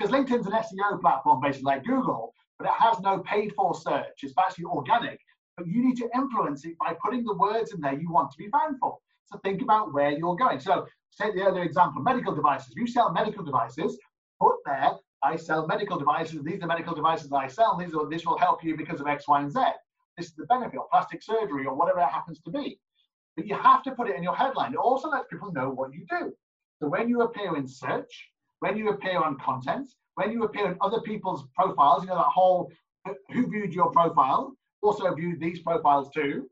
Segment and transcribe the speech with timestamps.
[0.00, 4.22] because LinkedIn's an SEO platform basically like Google, but it has no paid for search.
[4.22, 5.20] It's actually organic.
[5.58, 8.38] But you need to influence it by putting the words in there you want to
[8.38, 8.96] be found for.
[9.26, 10.58] So think about where you're going.
[10.58, 10.86] So
[11.20, 12.72] take the earlier example, medical devices.
[12.76, 13.98] You sell medical devices,
[14.40, 14.92] put there,
[15.22, 16.42] I sell medical devices.
[16.44, 17.76] These are medical devices that I sell.
[17.76, 19.60] These are, this will help you because of X, Y, and Z.
[20.16, 22.80] This is the benefit, or plastic surgery, or whatever it happens to be.
[23.36, 24.72] But you have to put it in your headline.
[24.72, 26.32] It also lets people know what you do.
[26.78, 28.29] So when you appear in search,
[28.60, 32.32] when you appear on content, when you appear in other people's profiles, you know, that
[32.34, 32.70] whole
[33.30, 36.48] who viewed your profile also viewed these profiles too.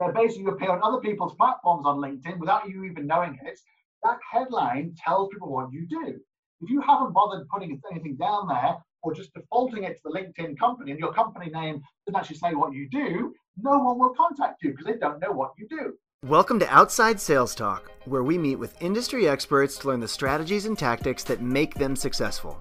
[0.00, 3.58] So basically, you appear on other people's platforms on LinkedIn without you even knowing it.
[4.04, 6.20] That headline tells people what you do.
[6.60, 10.58] If you haven't bothered putting anything down there or just defaulting it to the LinkedIn
[10.58, 14.62] company and your company name doesn't actually say what you do, no one will contact
[14.62, 15.94] you because they don't know what you do.
[16.26, 20.66] Welcome to Outside Sales Talk, where we meet with industry experts to learn the strategies
[20.66, 22.60] and tactics that make them successful.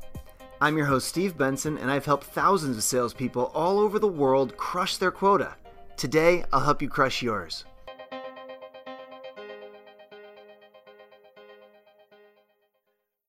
[0.62, 4.56] I'm your host, Steve Benson, and I've helped thousands of salespeople all over the world
[4.58, 5.56] crush their quota.
[5.96, 7.66] Today, I'll help you crush yours.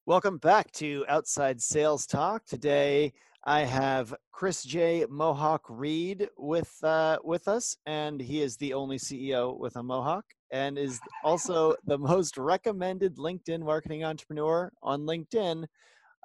[0.04, 2.44] Welcome back to Outside Sales Talk.
[2.44, 3.14] Today,
[3.48, 5.06] I have Chris J.
[5.08, 10.26] Mohawk Reed with uh, with us, and he is the only CEO with a mohawk,
[10.52, 15.64] and is also the most recommended LinkedIn marketing entrepreneur on LinkedIn,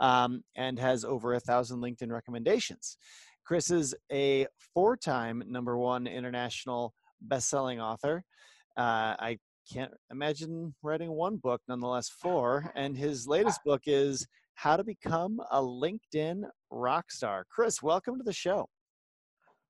[0.02, 2.98] um, and has over a thousand LinkedIn recommendations.
[3.46, 8.26] Chris is a four-time number one international best-selling author.
[8.76, 9.38] Uh, I
[9.72, 12.72] can't imagine writing one book, nonetheless four.
[12.76, 17.46] And his latest book is How to Become a LinkedIn Rock Star.
[17.50, 18.68] Chris, welcome to the show.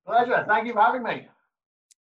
[0.05, 0.45] Pleasure.
[0.47, 1.27] Thank you for having me.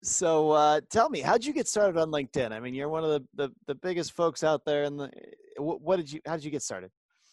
[0.03, 2.51] So uh, tell me, how'd you get started on LinkedIn?
[2.51, 4.83] I mean, you're one of the, the, the biggest folks out there.
[4.83, 5.09] And the,
[5.57, 6.19] what, what did you?
[6.25, 6.91] How did you get started?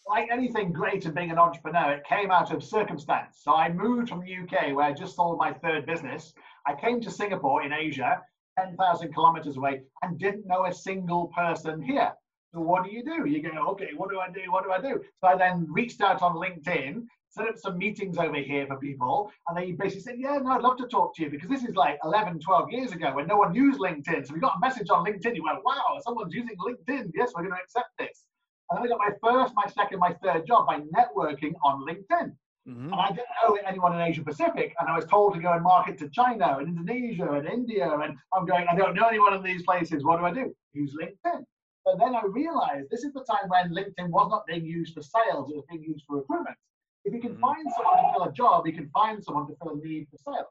[0.08, 3.40] like anything great in being an entrepreneur, it came out of circumstance.
[3.40, 6.34] So I moved from the UK, where I just sold my third business.
[6.66, 8.20] I came to Singapore in Asia,
[8.58, 12.12] 10,000 kilometers away, and didn't know a single person here.
[12.54, 13.26] So what do you do?
[13.26, 14.50] You go, okay, what do I do?
[14.50, 15.02] What do I do?
[15.20, 19.32] So I then reached out on LinkedIn, set up some meetings over here for people,
[19.48, 21.74] and they basically said, yeah, no, I'd love to talk to you because this is
[21.74, 24.26] like 11, 12 years ago when no one used LinkedIn.
[24.26, 25.34] So we got a message on LinkedIn.
[25.34, 27.10] You went, wow, someone's using LinkedIn.
[27.14, 28.24] Yes, we're going to accept this.
[28.68, 32.32] And then I got my first, my second, my third job by networking on LinkedIn.
[32.68, 32.92] Mm-hmm.
[32.92, 34.74] And I didn't know anyone in Asia Pacific.
[34.78, 37.90] And I was told to go and market to China and Indonesia and India.
[37.90, 40.04] And I'm going, I don't know anyone in these places.
[40.04, 40.54] What do I do?
[40.72, 41.44] Use LinkedIn.
[41.84, 45.02] But then I realized this is the time when LinkedIn was not being used for
[45.02, 46.56] sales, it was being used for recruitment.
[47.04, 47.40] If you can mm-hmm.
[47.40, 50.18] find someone to fill a job, you can find someone to fill a need for
[50.18, 50.46] sales.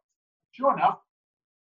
[0.52, 1.00] Sure enough,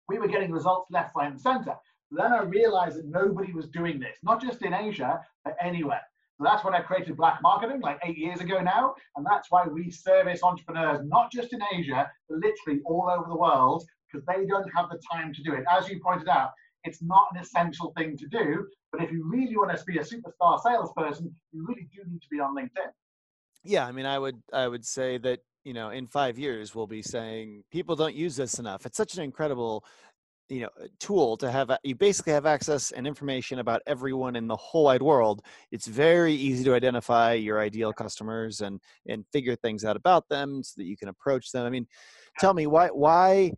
[0.09, 1.75] we were getting results left, right, and center.
[2.11, 6.03] Then I realized that nobody was doing this, not just in Asia, but anywhere.
[6.39, 8.95] So that's when I created Black Marketing, like eight years ago now.
[9.17, 13.37] And that's why we service entrepreneurs, not just in Asia, but literally all over the
[13.37, 15.65] world, because they don't have the time to do it.
[15.71, 16.51] As you pointed out,
[16.83, 18.67] it's not an essential thing to do.
[18.93, 22.29] But if you really want to be a superstar salesperson, you really do need to
[22.31, 22.91] be on LinkedIn.
[23.65, 26.87] Yeah, I mean, I would I would say that you know in five years we'll
[26.87, 28.87] be saying people don't use this enough.
[28.87, 29.85] It's such an incredible
[30.49, 30.69] you know
[31.01, 35.03] tool to have you basically have access and information about everyone in the whole wide
[35.03, 35.43] world.
[35.71, 40.63] It's very easy to identify your ideal customers and and figure things out about them
[40.63, 41.67] so that you can approach them.
[41.67, 41.87] I mean
[42.39, 43.53] tell me why why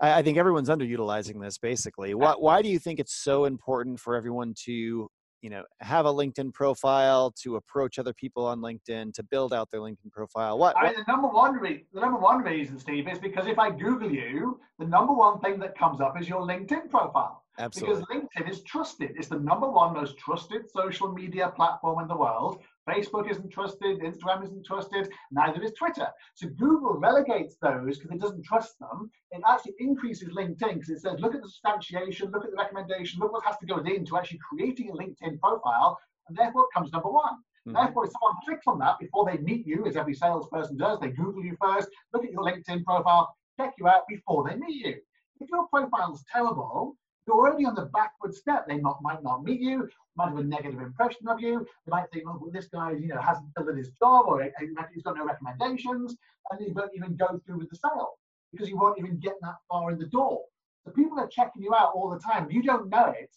[0.00, 2.14] i think everyone's underutilizing this basically.
[2.14, 5.08] Why why do you think it's so important for everyone to
[5.46, 9.70] you know have a linkedin profile to approach other people on linkedin to build out
[9.70, 13.20] their linkedin profile what, I the number one re- the number one reason steve is
[13.20, 16.90] because if i google you the number one thing that comes up is your linkedin
[16.90, 18.02] profile Absolutely.
[18.02, 22.16] because linkedin is trusted it's the number one most trusted social media platform in the
[22.16, 26.06] world Facebook isn't trusted, Instagram isn't trusted, neither is Twitter.
[26.34, 29.10] So Google relegates those because it doesn't trust them.
[29.32, 33.18] It actually increases LinkedIn because it says, look at the substantiation, look at the recommendation,
[33.18, 36.92] look what has to go into actually creating a LinkedIn profile, and therefore it comes
[36.92, 37.34] number one.
[37.66, 37.72] Mm-hmm.
[37.72, 41.08] Therefore, if someone clicks on that before they meet you, as every salesperson does, they
[41.08, 44.94] Google you first, look at your LinkedIn profile, check you out before they meet you.
[45.40, 48.66] If your profile is terrible, you're already on the backward step.
[48.66, 51.66] They not, might not meet you, might have a negative impression of you.
[51.84, 55.02] They might think, oh, well, this guy, you know, hasn't done his job or he's
[55.02, 56.16] got no recommendations,
[56.50, 58.12] and you won't even go through with the sale
[58.52, 60.42] because you won't even get that far in the door.
[60.84, 62.48] So people are checking you out all the time.
[62.50, 63.30] You don't know it,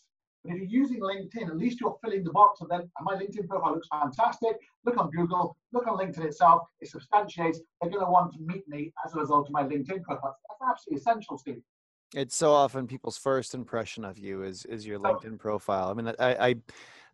[0.44, 3.47] but if you're using LinkedIn, at least you're filling the box of then my LinkedIn
[3.47, 4.57] profile looks fantastic.
[4.85, 6.68] Look on Google, look on LinkedIn itself.
[6.80, 7.59] It substantiates.
[7.81, 10.38] They're going to want to meet me as a result of my LinkedIn profile.
[10.47, 11.63] That's absolutely essential, Steve
[12.15, 15.01] it's so often people's first impression of you is is your oh.
[15.01, 16.56] linkedin profile i mean i i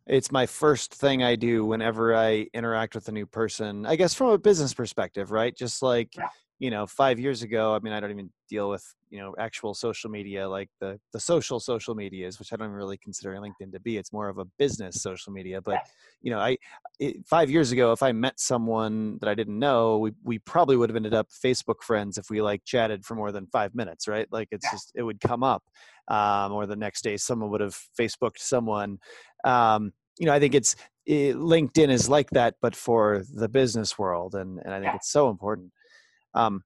[0.08, 3.86] it's my first thing I do whenever I interact with a new person.
[3.86, 5.56] I guess from a business perspective, right?
[5.56, 6.28] Just like yeah.
[6.60, 8.86] you know, five years ago, I mean, I don't even deal with
[9.16, 12.98] you know actual social media like the the social social medias, which I don't really
[12.98, 13.96] consider LinkedIn to be.
[13.96, 15.62] It's more of a business social media.
[15.62, 15.88] But
[16.22, 16.58] you know, I
[17.00, 20.76] it, five years ago, if I met someone that I didn't know, we we probably
[20.76, 24.06] would have ended up Facebook friends if we like chatted for more than five minutes,
[24.06, 24.28] right?
[24.32, 24.72] Like it's yeah.
[24.72, 25.64] just it would come up.
[26.10, 29.00] Um, or the next day, someone would have Facebooked someone,
[29.44, 30.76] um, you know, I think it's
[31.06, 34.96] it, LinkedIn is like that, but for the business world, and and I think yeah.
[34.98, 35.72] it's so important.
[36.34, 36.64] Um,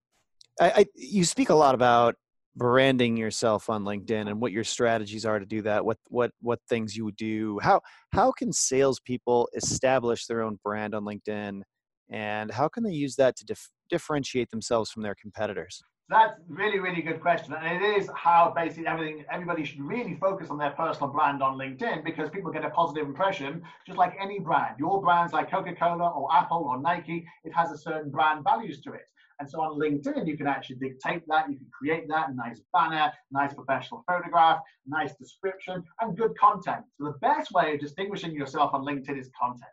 [0.59, 2.15] I, I, you speak a lot about
[2.55, 5.85] branding yourself on LinkedIn and what your strategies are to do that.
[5.85, 7.59] What what what things you would do.
[7.61, 7.81] How
[8.11, 11.61] how can salespeople establish their own brand on LinkedIn,
[12.09, 15.81] and how can they use that to dif- differentiate themselves from their competitors?
[16.09, 17.53] That's really, really good question.
[17.53, 21.55] And it is how basically everything, everybody should really focus on their personal brand on
[21.55, 24.77] LinkedIn because people get a positive impression, just like any brand.
[24.79, 28.81] Your brand's like Coca Cola or Apple or Nike, it has a certain brand values
[28.81, 29.03] to it.
[29.39, 31.49] And so on LinkedIn, you can actually dictate that.
[31.49, 36.83] You can create that nice banner, nice professional photograph, nice description, and good content.
[36.97, 39.71] So the best way of distinguishing yourself on LinkedIn is content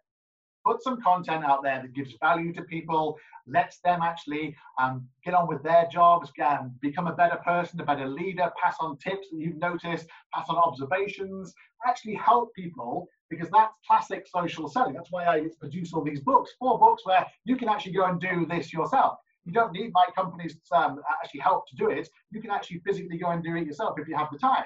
[0.67, 3.17] put some content out there that gives value to people,
[3.47, 7.85] lets them actually um, get on with their jobs, um, become a better person, a
[7.85, 11.55] better leader, pass on tips that you've noticed, pass on observations,
[11.87, 14.95] actually help people because that's classic social selling.
[14.95, 18.21] That's why I produce all these books, four books where you can actually go and
[18.21, 19.19] do this yourself.
[19.47, 22.09] You don't need my company's um, actually help to do it.
[22.31, 24.65] You can actually physically go and do it yourself if you have the time.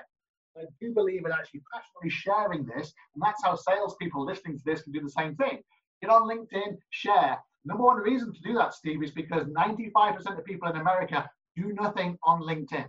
[0.56, 4.82] I do believe in actually passionately sharing this, and that's how salespeople listening to this
[4.82, 5.62] can do the same thing
[6.00, 7.38] get on LinkedIn, share.
[7.64, 11.72] Number one reason to do that, Steve, is because 95% of people in America do
[11.72, 12.86] nothing on LinkedIn.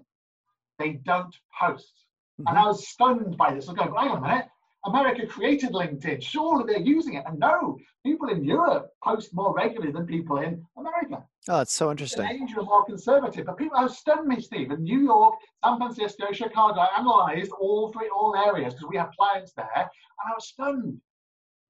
[0.80, 2.06] They don't post.
[2.40, 2.48] Mm-hmm.
[2.48, 3.68] And I was stunned by this.
[3.70, 4.46] I go, hang on a minute.
[4.86, 6.24] America created LinkedIn.
[6.24, 7.24] Surely they're using it.
[7.28, 11.24] And no, people in Europe post more regularly than people in America.
[11.50, 12.24] Oh, that's so interesting.
[12.30, 13.48] In Asia, more conservative.
[13.48, 14.72] But people have stunned me, Steve.
[14.72, 19.10] In New York, San Francisco, Chicago, I analyzed all three, all areas because we have
[19.18, 19.70] clients there.
[19.76, 19.88] And
[20.28, 21.02] I was stunned.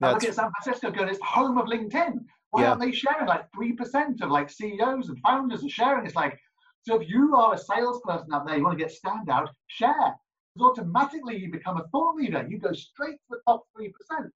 [0.02, 2.26] I look at San Francisco going, it's the home of LinkedIn.
[2.50, 2.70] Why yeah.
[2.70, 3.28] aren't they sharing?
[3.28, 6.06] Like 3% of like CEOs and founders are sharing.
[6.06, 6.38] It's like,
[6.82, 10.16] so if you are a salesperson out there, you want to get standout, share.
[10.54, 12.46] Because automatically you become a thought leader.
[12.50, 13.88] You go straight to the top 3%.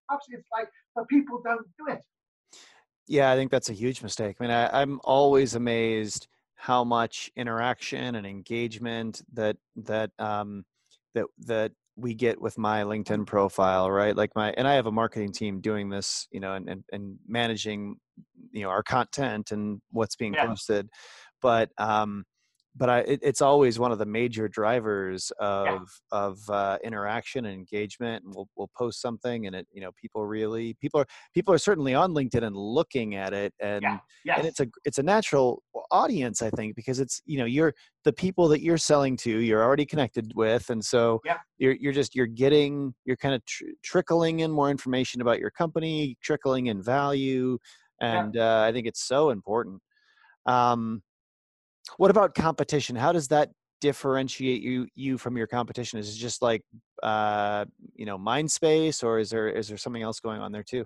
[0.10, 2.06] Absolutely, it's like, but people don't do it.
[3.08, 4.38] Yeah, I think that's a huge mistake.
[4.40, 10.66] I mean, I, I'm always amazed how much interaction and engagement that that um,
[11.14, 14.16] that that we get with my LinkedIn profile, right?
[14.16, 17.18] Like my, and I have a marketing team doing this, you know, and, and, and
[17.28, 17.96] managing,
[18.52, 20.46] you know, our content and what's being yeah.
[20.46, 20.90] posted.
[21.42, 22.26] But, um,
[22.78, 25.80] but I, it, it's always one of the major drivers of yeah.
[26.12, 28.24] of uh, interaction and engagement.
[28.26, 31.58] And we'll we'll post something, and it you know people really people are people are
[31.58, 33.98] certainly on LinkedIn and looking at it, and yeah.
[34.26, 34.38] yes.
[34.40, 37.74] and it's a it's a natural audience, I think, because it's you know you're
[38.04, 41.38] the people that you're selling to, you're already connected with, and so yeah.
[41.58, 45.52] you're you're just you're getting you're kind of tr- trickling in more information about your
[45.52, 47.58] company, trickling in value,
[48.02, 49.82] and uh, I think it's so important.
[50.46, 51.02] Um,
[51.98, 52.96] what about competition?
[52.96, 53.52] How does that
[53.82, 56.00] differentiate you you from your competition?
[56.00, 56.62] Is it just like
[57.04, 57.66] uh,
[57.96, 60.86] you know mind space, or is there is there something else going on there too?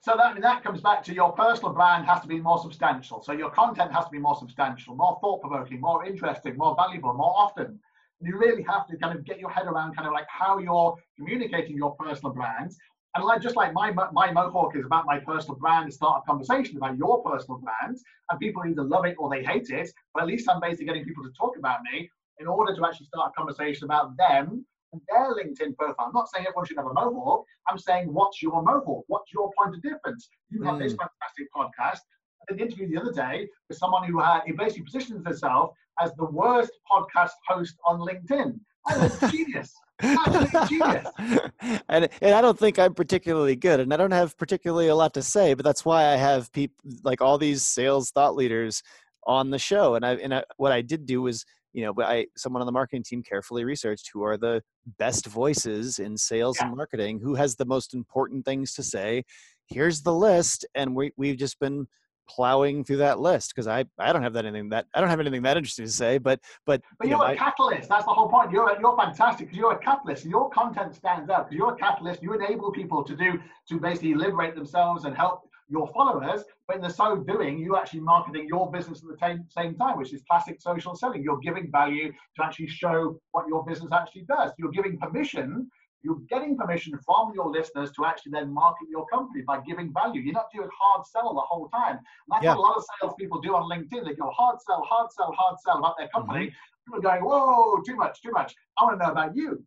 [0.00, 3.22] So that that comes back to your personal brand has to be more substantial.
[3.22, 7.12] So your content has to be more substantial, more thought provoking, more interesting, more valuable,
[7.14, 7.78] more often.
[8.20, 10.94] You really have to kind of get your head around kind of like how you're
[11.18, 12.78] communicating your personal brands
[13.16, 16.76] and like just like my my mohawk is about my personal brand, start a conversation
[16.76, 17.96] about your personal brand,
[18.30, 19.90] and people either love it or they hate it.
[20.12, 23.06] But at least I'm basically getting people to talk about me in order to actually
[23.06, 26.06] start a conversation about them and their LinkedIn profile.
[26.06, 27.44] I'm not saying everyone should have a mohawk.
[27.68, 29.04] I'm saying what's your mohawk?
[29.06, 30.28] What's your point of difference?
[30.50, 30.80] You have mm.
[30.80, 32.00] this fantastic podcast.
[32.42, 35.70] I did an interview the other day with someone who had he basically positions himself
[36.00, 38.60] as the worst podcast host on LinkedIn.
[38.88, 39.74] I was a genius.
[40.02, 41.82] I was like a genius.
[41.88, 45.14] and and I don't think I'm particularly good, and I don't have particularly a lot
[45.14, 48.82] to say, but that's why I have people like all these sales thought leaders
[49.26, 49.94] on the show.
[49.94, 52.72] And I and I, what I did do was, you know, I someone on the
[52.72, 54.62] marketing team carefully researched who are the
[54.98, 56.66] best voices in sales yeah.
[56.66, 59.24] and marketing, who has the most important things to say.
[59.66, 61.86] Here's the list, and we we've just been
[62.28, 65.20] plowing through that list because I, I don't have that anything that I don't have
[65.20, 67.88] anything that interesting to say, but but but you're you know, a catalyst.
[67.88, 68.50] That's the whole point.
[68.50, 70.24] You're you're fantastic because you're a catalyst.
[70.24, 72.22] Your content stands out because you're a catalyst.
[72.22, 76.44] You enable people to do to basically liberate themselves and help your followers.
[76.66, 79.98] But in the so doing, you actually marketing your business at the same same time,
[79.98, 81.22] which is classic social selling.
[81.22, 84.52] You're giving value to actually show what your business actually does.
[84.58, 85.70] You're giving permission
[86.02, 90.20] you're getting permission from your listeners to actually then market your company by giving value.
[90.20, 91.96] You're not doing hard sell the whole time.
[91.96, 92.00] And
[92.30, 92.54] that's yeah.
[92.54, 94.04] what a lot of salespeople do on LinkedIn.
[94.04, 96.46] They go hard sell, hard sell, hard sell about their company.
[96.46, 96.94] Mm-hmm.
[96.94, 98.54] People are going, whoa, too much, too much.
[98.78, 99.64] I want to know about you.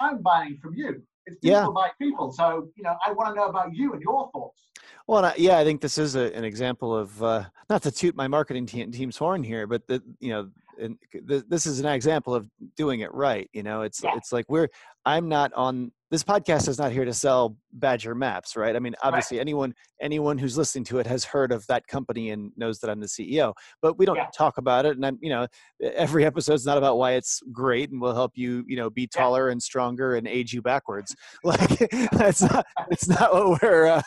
[0.00, 1.02] I'm buying from you.
[1.26, 1.66] It's people yeah.
[1.74, 2.32] buy people.
[2.32, 4.68] So, you know, I want to know about you and your thoughts.
[5.06, 8.28] Well, yeah, I think this is a, an example of uh, not to toot my
[8.28, 10.48] marketing team, team's horn here, but the, you know,
[10.80, 10.98] and
[11.30, 13.48] uh, this is an example of doing it right.
[13.52, 14.16] You know, it's yeah.
[14.16, 14.68] it's like we're
[15.04, 18.74] I'm not on this podcast is not here to sell Badger Maps, right?
[18.74, 19.42] I mean, obviously, right.
[19.42, 22.98] anyone anyone who's listening to it has heard of that company and knows that I'm
[22.98, 23.54] the CEO.
[23.80, 24.26] But we don't yeah.
[24.36, 25.46] talk about it, and I'm, you know,
[25.80, 29.06] every episode is not about why it's great and will help you, you know, be
[29.06, 29.52] taller yeah.
[29.52, 31.14] and stronger and age you backwards.
[31.50, 34.02] Like that's not that's not what we're uh,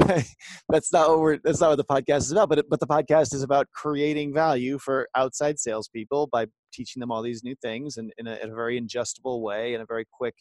[0.68, 2.48] that's not what we're that's not what the podcast is about.
[2.48, 7.10] But it, but the podcast is about creating value for outside salespeople by teaching them
[7.10, 10.04] all these new things and in a, in a very ingestible way in a very
[10.12, 10.34] quick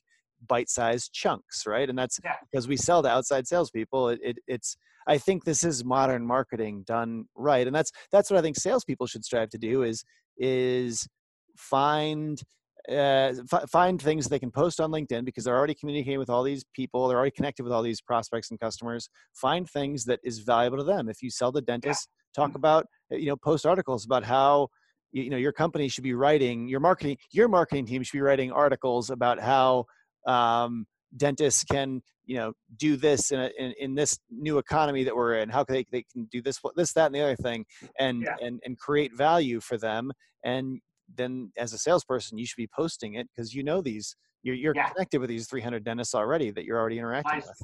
[0.48, 2.34] bite-sized chunks right and that's yeah.
[2.50, 4.78] because we sell to outside salespeople it, it, it's
[5.08, 9.08] i think this is modern marketing done right and that's that's what i think salespeople
[9.08, 10.04] should strive to do is
[10.38, 11.08] is
[11.56, 12.42] find
[12.90, 16.42] uh, f- find things they can post on LinkedIn because they're already communicating with all
[16.42, 17.08] these people.
[17.08, 19.10] They're already connected with all these prospects and customers.
[19.34, 21.10] Find things that is valuable to them.
[21.10, 22.44] If you sell to dentists, yeah.
[22.44, 24.70] talk about you know post articles about how
[25.12, 28.52] you know your company should be writing your marketing your marketing team should be writing
[28.52, 29.86] articles about how
[30.28, 35.16] um, dentists can you know do this in, a, in, in this new economy that
[35.16, 37.66] we're in how can they, they can do this this that and the other thing
[38.00, 38.36] and yeah.
[38.46, 40.12] and and create value for them
[40.44, 40.80] and
[41.16, 44.76] then as a salesperson you should be posting it because you know these you're, you're
[44.76, 44.90] yeah.
[44.90, 47.62] connected with these 300 dentists already that you're already interacting with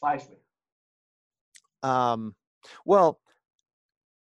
[0.00, 0.36] precisely
[1.82, 2.34] um
[2.84, 3.18] well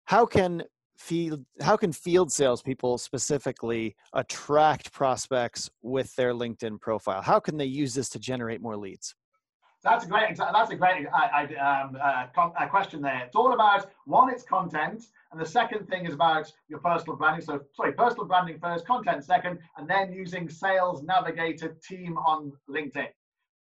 [0.06, 0.64] how can
[0.98, 7.22] field how can field salespeople specifically attract prospects with their linkedin profile?
[7.22, 9.16] How can they use this to generate more leads?
[9.84, 13.24] That's a great that's a great I um, uh, question there.
[13.26, 17.46] It's all about one it's content and the second thing is about your personal branding.
[17.46, 23.10] So sorry personal branding first content second and then using sales navigator team on linkedin.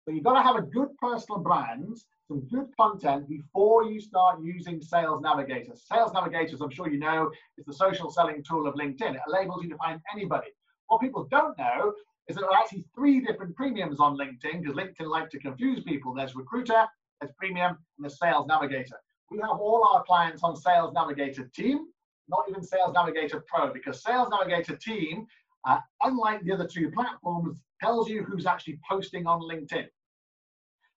[0.05, 4.43] So you've got to have a good personal brand some good content before you start
[4.43, 5.73] using Sales Navigator.
[5.77, 9.15] Sales Navigator, as I'm sure you know, is the social selling tool of LinkedIn.
[9.15, 10.49] It enables you to find anybody.
[10.89, 11.93] What people don't know
[12.29, 15.83] is that there are actually three different premiums on LinkedIn because LinkedIn like to confuse
[15.83, 16.15] people.
[16.15, 16.87] There's Recruiter,
[17.21, 18.97] there's Premium, and there's Sales Navigator.
[19.31, 21.87] We have all our clients on Sales Navigator Team,
[22.29, 25.27] not even Sales Navigator Pro, because Sales Navigator Team,
[25.67, 29.87] uh, unlike the other two platforms, tells you who's actually posting on LinkedIn.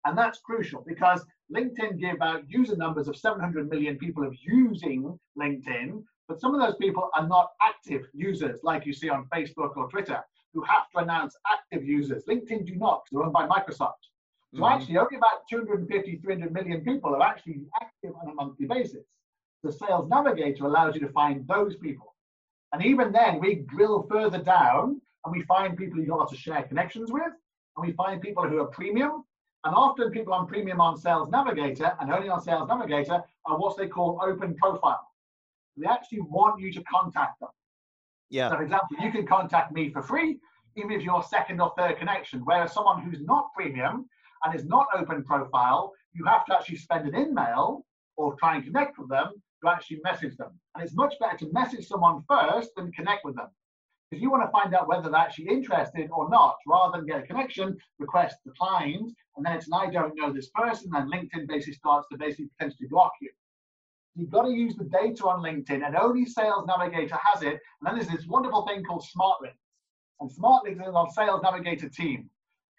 [0.06, 5.18] And that's crucial because LinkedIn give out user numbers of 700 million people of using
[5.36, 9.76] LinkedIn, but some of those people are not active users like you see on Facebook
[9.76, 10.20] or Twitter
[10.54, 12.24] who have to announce active users.
[12.24, 14.06] LinkedIn do not, they're owned by Microsoft.
[14.54, 14.64] So mm-hmm.
[14.64, 19.04] actually only about 250, 300 million people are actually active on a monthly basis.
[19.64, 22.14] The Sales Navigator allows you to find those people.
[22.72, 26.62] And even then, we drill further down and we find people you've got to share
[26.62, 27.32] connections with,
[27.76, 29.24] and we find people who are premium,
[29.64, 33.76] and often people on premium on Sales Navigator and only on Sales Navigator are what
[33.76, 35.06] they call open profile.
[35.76, 37.50] They actually want you to contact them.
[38.30, 38.48] Yeah.
[38.48, 40.38] So, for example, you can contact me for free,
[40.76, 42.40] even if you're second or third connection.
[42.44, 44.08] Whereas someone who's not premium
[44.44, 47.84] and is not open profile, you have to actually spend an email
[48.16, 49.32] or try and connect with them
[49.62, 50.58] to actually message them.
[50.74, 53.48] And it's much better to message someone first than connect with them.
[54.10, 57.18] Because you want to find out whether they're actually interested or not, rather than get
[57.18, 61.48] a connection, request declined, and then it's an I don't know this person, and LinkedIn
[61.48, 63.30] basically starts to basically potentially block you.
[64.14, 67.58] You've got to use the data on LinkedIn, and only Sales Navigator has it.
[67.80, 69.58] And then there's this wonderful thing called Smart Links.
[70.20, 72.30] And Smart Links is on Sales Navigator Team.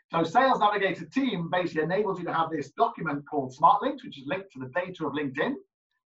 [0.10, 4.18] So Sales Navigator Team basically enables you to have this document called Smart Links, which
[4.18, 5.54] is linked to the data of LinkedIn.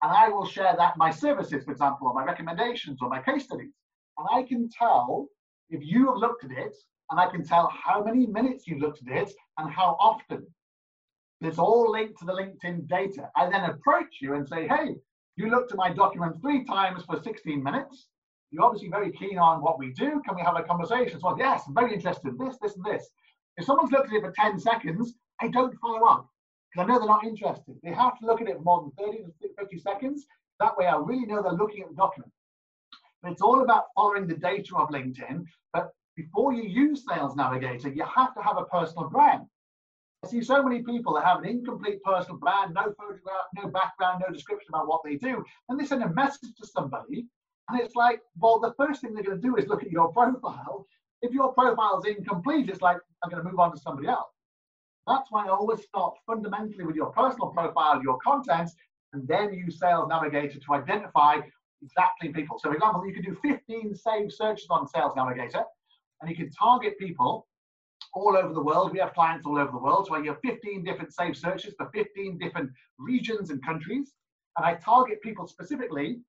[0.03, 3.45] And I will share that my services, for example, or my recommendations or my case
[3.45, 3.71] studies
[4.23, 5.29] and I can tell
[5.71, 6.75] if you have looked at it,
[7.11, 10.47] and I can tell how many minutes you've looked at it and how often.
[11.41, 13.29] It's all linked to the LinkedIn data.
[13.37, 14.95] I then approach you and say, hey,
[15.37, 18.09] you looked at my document three times for 16 minutes.
[18.51, 20.23] You're obviously very keen on what we do.
[20.25, 21.21] Can we have a conversation?
[21.21, 23.09] So, yes, I'm very interested in this, this, and this.
[23.57, 26.29] If someone's looked at it for 10 seconds, I don't follow up
[26.71, 27.75] because I know they're not interested.
[27.83, 30.27] They have to look at it for more than 30 to 50 seconds.
[30.61, 32.33] That way, I really know they're looking at the document.
[33.23, 35.45] But it's all about following the data of LinkedIn.
[35.73, 39.47] But before you use Sales Navigator, you have to have a personal brand.
[40.25, 44.23] I see so many people that have an incomplete personal brand, no photograph, no background,
[44.27, 47.27] no description about what they do, and they send a message to somebody,
[47.69, 50.09] and it's like, well, the first thing they're going to do is look at your
[50.13, 50.87] profile.
[51.23, 54.31] If your profile is incomplete, it's like, I'm going to move on to somebody else.
[55.07, 58.71] That's why I always start fundamentally with your personal profile, your content,
[59.13, 61.39] and then use Sales Navigator to identify
[61.83, 62.59] exactly people.
[62.59, 65.65] So, for example, you can do 15 saved searches on Sales Navigator,
[66.21, 67.47] and you can target people
[68.15, 68.93] all over the world.
[68.93, 71.91] We have clients all over the world, so you have 15 different saved searches for
[71.95, 74.13] 15 different regions and countries.
[74.57, 76.21] And I target people specifically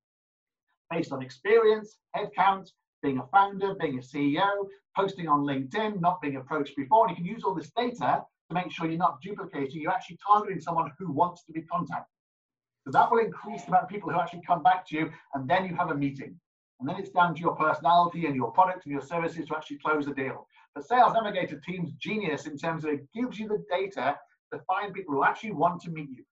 [0.89, 2.69] based on experience, headcount,
[3.01, 7.07] being a founder, being a CEO, posting on LinkedIn, not being approached before.
[7.07, 10.17] And you can use all this data to make sure you're not duplicating, you're actually
[10.25, 12.12] targeting someone who wants to be contacted.
[12.85, 15.49] So that will increase the amount of people who actually come back to you, and
[15.49, 16.39] then you have a meeting.
[16.79, 19.77] And then it's down to your personality and your product and your services to actually
[19.77, 20.47] close the deal.
[20.75, 24.17] The Sales Navigator team's genius in terms of it gives you the data
[24.51, 26.25] to find people who actually want to meet you.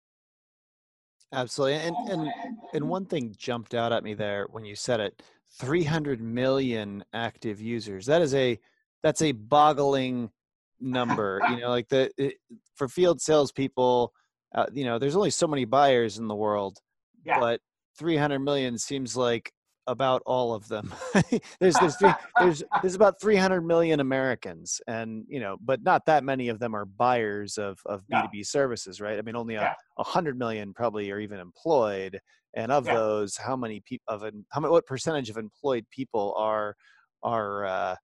[1.34, 1.76] Absolutely.
[1.76, 2.32] And and
[2.74, 5.24] and one thing jumped out at me there when you said it.
[5.60, 8.06] 300 million active users.
[8.06, 8.60] That is a
[9.04, 10.32] that's a boggling
[10.80, 11.42] number.
[11.50, 12.36] you know, like the it,
[12.76, 14.14] for field salespeople,
[14.56, 16.80] uh, you know, there's only so many buyers in the world,
[17.26, 17.40] yeah.
[17.40, 17.62] but
[17.98, 19.52] 300 million seems like
[19.88, 20.94] about all of them.
[21.60, 26.24] there's there's three, there's there's about 300 million Americans, and you know, but not that
[26.24, 28.44] many of them are buyers of of B2B yeah.
[28.44, 29.18] services, right?
[29.18, 32.20] I mean, only a, a hundred million probably are even employed,
[32.56, 32.96] and of yeah.
[32.96, 36.76] those, how many people of how many what percentage of employed people are
[37.24, 37.96] are uh,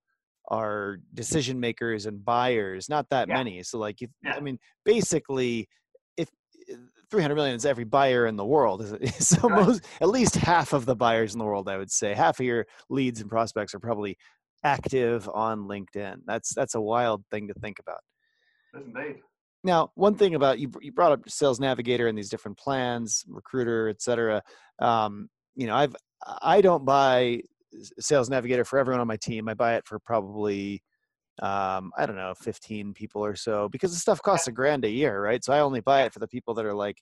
[0.50, 2.90] are decision makers and buyers?
[2.90, 3.36] Not that yeah.
[3.36, 3.64] many.
[3.64, 5.68] So like, if, I mean, basically
[7.10, 8.86] 300 million is every buyer in the world.
[9.20, 9.66] So right.
[9.66, 12.46] most, at least half of the buyers in the world, I would say, half of
[12.46, 14.18] your leads and prospects are probably
[14.64, 16.18] active on LinkedIn.
[16.26, 18.00] That's that's a wild thing to think about.
[18.74, 19.22] indeed.
[19.64, 23.90] Now, one thing about you, you brought up Sales Navigator and these different plans, Recruiter,
[23.90, 24.42] et cetera.
[24.80, 25.96] Um, you know, I've
[26.42, 27.42] I don't buy
[28.00, 29.50] Sales Navigator for everyone on my team.
[29.50, 30.82] I buy it for probably
[31.42, 34.90] um, I don't know, 15 people or so, because the stuff costs a grand a
[34.90, 35.44] year, right?
[35.44, 37.02] So I only buy it for the people that are like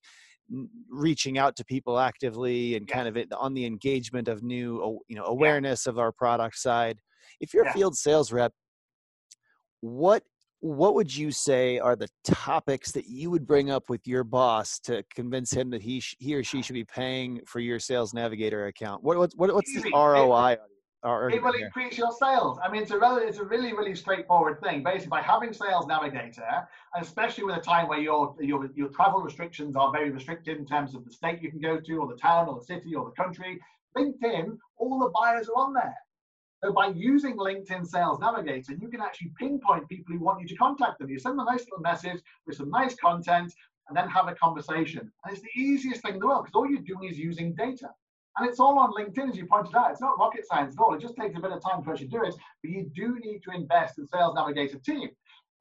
[0.90, 5.16] reaching out to people actively and kind of it, on the engagement of new, you
[5.16, 5.92] know, awareness yeah.
[5.92, 7.00] of our product side.
[7.40, 7.72] If you're yeah.
[7.72, 8.54] a field sales rep,
[9.82, 10.24] what
[10.62, 14.80] what would you say are the topics that you would bring up with your boss
[14.80, 18.16] to convince him that he sh- he or she should be paying for your sales
[18.16, 19.04] navigator account?
[19.04, 20.58] What, what, what what's the ROI?
[21.04, 22.58] Oh, it will increase your sales.
[22.64, 24.82] I mean, it's a really, it's a really, really straightforward thing.
[24.84, 29.22] Basically, by having Sales Navigator, and especially with a time where your, your your travel
[29.22, 32.16] restrictions are very restricted in terms of the state you can go to, or the
[32.16, 33.60] town, or the city, or the country,
[33.96, 35.96] LinkedIn, all the buyers are on there.
[36.64, 40.56] So by using LinkedIn Sales Navigator, you can actually pinpoint people who want you to
[40.56, 41.10] contact them.
[41.10, 43.54] You send them a nice little message with some nice content,
[43.88, 45.12] and then have a conversation.
[45.24, 47.90] And it's the easiest thing in the world because all you're doing is using data.
[48.38, 49.92] And it's all on LinkedIn, as you pointed out.
[49.92, 50.94] It's not rocket science at all.
[50.94, 52.36] It just takes a bit of time to actually do it.
[52.62, 55.10] But you do need to invest in Sales Navigator team.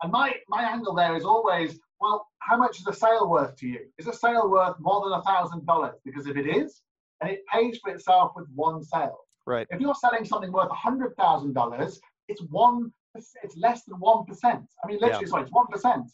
[0.03, 3.67] And my, my angle there is always, well, how much is a sale worth to
[3.69, 3.81] you?
[3.99, 5.95] Is a sale worth more than a thousand dollars?
[6.05, 6.83] Because if it is,
[7.21, 9.19] and it pays for itself with one sale.
[9.47, 9.67] Right.
[9.71, 12.93] If you're selling something worth a hundred thousand dollars, it's one.
[13.15, 14.65] It's less than one percent.
[14.83, 15.31] I mean, literally, yeah.
[15.31, 16.07] sorry, it's one percent.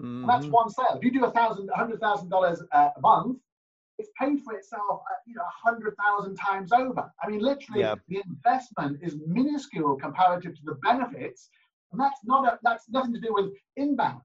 [0.00, 0.20] Mm-hmm.
[0.20, 0.54] And that's mm-hmm.
[0.54, 0.94] one sale.
[0.96, 3.38] If you do a thousand, a hundred thousand dollars a month,
[4.04, 7.10] it's paid for itself, uh, you know, a hundred thousand times over.
[7.22, 7.94] I mean, literally, yeah.
[8.08, 11.48] the investment is minuscule comparative to the benefits,
[11.92, 14.20] and that's not a, that's nothing to do with inbound.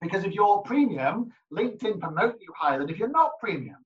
[0.00, 3.78] Because if you're premium, LinkedIn promote you higher than if you're not premium.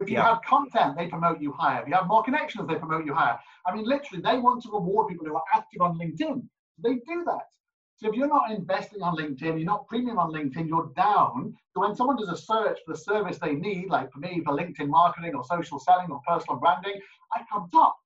[0.00, 0.28] If you yeah.
[0.28, 1.82] have content, they promote you higher.
[1.82, 3.38] If you have more connections, they promote you higher.
[3.66, 6.42] I mean, literally, they want to reward people who are active on LinkedIn.
[6.82, 7.48] They do that.
[7.96, 11.54] So if you're not investing on LinkedIn, you're not premium on LinkedIn, you're down.
[11.72, 14.56] So when someone does a search for the service they need, like for me, for
[14.56, 17.00] LinkedIn marketing or social selling or personal branding,
[17.32, 17.96] I come top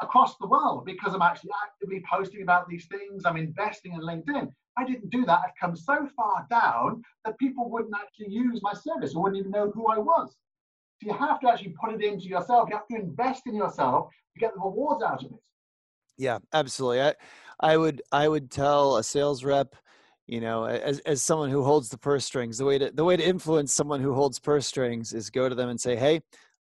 [0.00, 3.24] across the world because I'm actually actively posting about these things.
[3.24, 4.50] I'm investing in LinkedIn.
[4.76, 5.40] I didn't do that.
[5.44, 9.52] I've come so far down that people wouldn't actually use my service or wouldn't even
[9.52, 10.36] know who I was.
[11.00, 12.68] So you have to actually put it into yourself.
[12.68, 15.40] You have to invest in yourself to get the rewards out of it.
[16.16, 17.02] Yeah, absolutely.
[17.02, 17.14] I,
[17.60, 19.74] I would I would tell a sales rep,
[20.26, 23.16] you know, as as someone who holds the purse strings, the way to the way
[23.16, 26.20] to influence someone who holds purse strings is go to them and say, hey,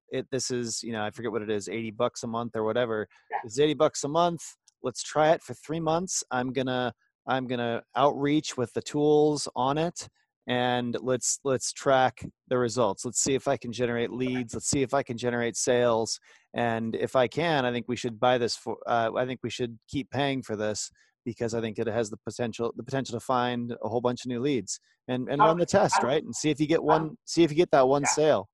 [0.09, 2.63] it this is you know I forget what it is, eighty bucks a month or
[2.63, 3.07] whatever.
[3.31, 3.37] Yeah.
[3.43, 4.41] It's eighty bucks a month.
[4.83, 6.23] Let's try it for three months.
[6.31, 6.93] I'm gonna
[7.27, 10.07] I'm gonna outreach with the tools on it
[10.47, 13.03] and let's let's track the results.
[13.05, 14.53] Let's see if i can generate leads.
[14.53, 16.19] Let's see if i can generate sales.
[16.53, 19.49] And if i can i think we should buy this for uh, i think we
[19.49, 20.91] should keep paying for this
[21.25, 24.29] because i think it has the potential the potential to find a whole bunch of
[24.29, 26.23] new leads and and run the test right?
[26.23, 28.10] And see if you get one see if you get that one yeah.
[28.10, 28.49] sale.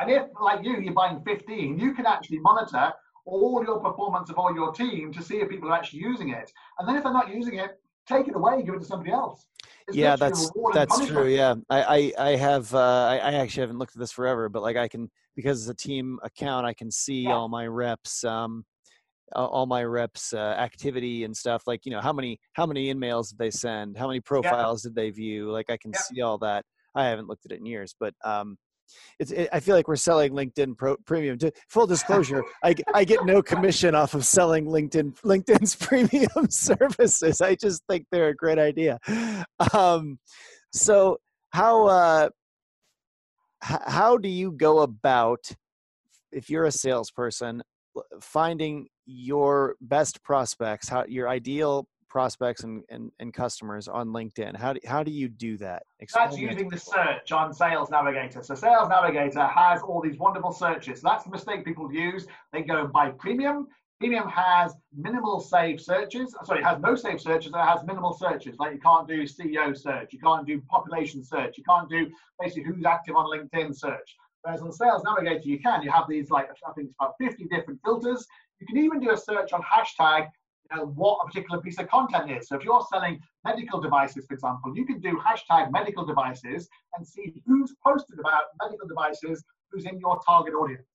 [0.00, 2.92] And if like you you're buying 15 you can actually monitor
[3.24, 6.50] all your performance of all your team to see if people are actually using it.
[6.78, 9.46] And then if they're not using it take it away give it to somebody else
[9.92, 11.28] yeah, that's that's true.
[11.28, 14.62] Yeah, I I, I have uh, I, I actually haven't looked at this forever, but
[14.62, 17.34] like I can because it's a team account, I can see Yeah.
[17.34, 18.24] all my reps.
[18.24, 18.64] Um,
[19.34, 23.28] all my reps uh, activity and stuff like you know how many how many emails
[23.28, 26.00] did they send how many profiles did they view like i can Yeah.
[26.00, 28.56] see all that i haven't looked at it in years but um
[29.18, 31.38] it's it, i feel like we're selling linkedin pro, premium.
[31.38, 37.40] To, full disclosure I get no commission off of selling linkedin linkedin's premium services.
[37.40, 38.98] I just think they're a great idea.
[39.74, 40.18] Um
[40.72, 41.18] so
[41.50, 42.28] how uh
[43.60, 45.50] how do you go about
[46.32, 47.62] if you're a salesperson
[48.20, 54.72] finding your best prospects how your ideal prospects and, and, and customers on linkedin how
[54.72, 58.42] do, how do you do that Explain That's using the search on Sales Navigator.
[58.42, 61.00] So Sales Navigator has all these wonderful searches.
[61.02, 62.26] That's the mistake people use.
[62.52, 63.66] They go and buy premium.
[63.98, 66.36] Premium has minimal save searches.
[66.44, 67.50] Sorry, it has no save searches.
[67.52, 68.56] It has minimal searches.
[68.60, 70.12] Like you can't do CEO search.
[70.12, 71.58] You can't do population search.
[71.58, 72.08] You can't do
[72.40, 74.14] basically who's active on LinkedIn search.
[74.42, 75.82] Whereas on Sales Navigator, you can.
[75.82, 78.24] You have these like I think it's about 50 different filters.
[78.60, 80.28] You can even do a search on hashtag
[80.76, 82.48] know, what a particular piece of content is.
[82.48, 87.06] So if you're selling medical devices, for example, you can do hashtag medical devices and
[87.06, 90.86] see who's posted about medical devices, who's in your target audience.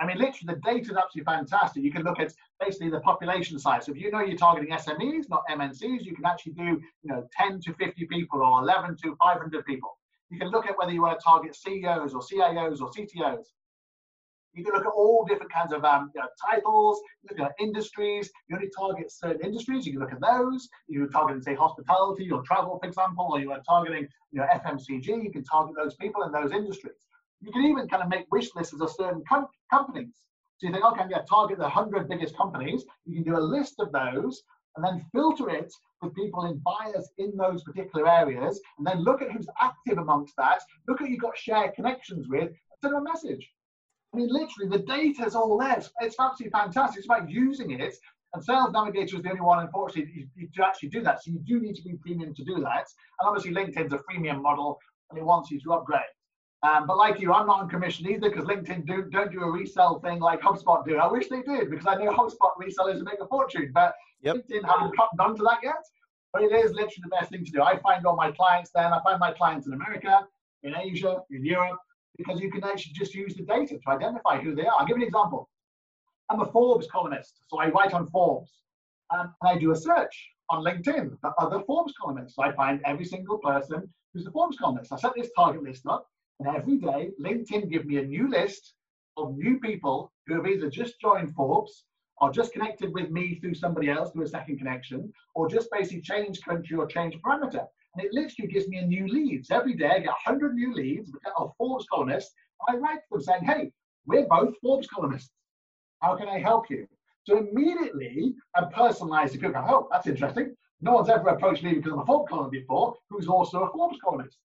[0.00, 1.84] I mean, literally, the data is absolutely fantastic.
[1.84, 3.86] You can look at basically the population size.
[3.86, 7.26] So if you know you're targeting SMEs, not MNCs, you can actually do, you know,
[7.38, 9.96] 10 to 50 people or 11 to 500 people.
[10.30, 13.44] You can look at whether you want to target CEOs or CIOs or CTOs.
[14.54, 17.54] You can look at all different kinds of um, you know, titles, you look at
[17.60, 18.30] industries.
[18.48, 20.68] You only target certain industries, you can look at those.
[20.88, 25.06] You target, say, hospitality or travel, for example, or you are targeting you know, FMCG,
[25.06, 27.06] you can target those people in those industries.
[27.40, 30.14] You can even kind of make wish lists of certain com- companies.
[30.58, 32.84] So you think, okay, I'm going to target the 100 biggest companies.
[33.06, 34.42] You can do a list of those
[34.76, 39.22] and then filter it with people in buyers in those particular areas, and then look
[39.22, 40.60] at who's active amongst that.
[40.88, 43.50] Look at who you've got shared connections with, send them a message.
[44.14, 45.76] I mean, literally, the data is all there.
[45.76, 46.98] It's, it's absolutely fantastic.
[46.98, 47.94] It's about using it.
[48.32, 51.22] And Sales Navigator is the only one, unfortunately, you, you, to actually do that.
[51.22, 52.86] So you do need to be premium to do that.
[53.20, 54.78] And obviously, LinkedIn's a freemium model,
[55.10, 56.00] and it wants you to upgrade.
[56.62, 59.50] Um, but like you, I'm not on commission either because LinkedIn do, don't do a
[59.50, 60.96] resell thing like HubSpot do.
[60.96, 64.36] I wish they did because I know HubSpot resellers make a fortune, but Yep.
[64.36, 65.84] LinkedIn haven't gotten done to that yet.
[66.32, 67.62] But it is literally the best thing to do.
[67.62, 68.92] I find all my clients then.
[68.92, 70.26] I find my clients in America,
[70.62, 71.78] in Asia, in Europe,
[72.16, 74.74] because you can actually just use the data to identify who they are.
[74.78, 75.48] I'll give you an example.
[76.30, 78.50] I'm a Forbes columnist, so I write on Forbes.
[79.10, 82.36] Um, and I do a search on LinkedIn for other Forbes columnists.
[82.36, 84.92] So I find every single person who's a Forbes columnist.
[84.92, 86.06] I set this target list up,
[86.40, 88.74] and every day LinkedIn give me a new list
[89.16, 91.84] of new people who have either just joined Forbes
[92.18, 96.00] or just connected with me through somebody else through a second connection, or just basically
[96.00, 97.66] change country or change parameter.
[97.94, 99.50] And it literally gives me a new leads.
[99.50, 102.32] Every day I get 100 new leads of Forbes columnists.
[102.68, 103.72] I write to them saying, hey,
[104.06, 105.30] we're both Forbes columnists.
[106.00, 106.86] How can I help you?
[107.24, 109.64] So immediately I personalize the people.
[109.66, 110.54] Oh, that's interesting.
[110.80, 113.98] No one's ever approached me because I'm a Forbes columnist before, who's also a Forbes
[114.02, 114.38] columnist.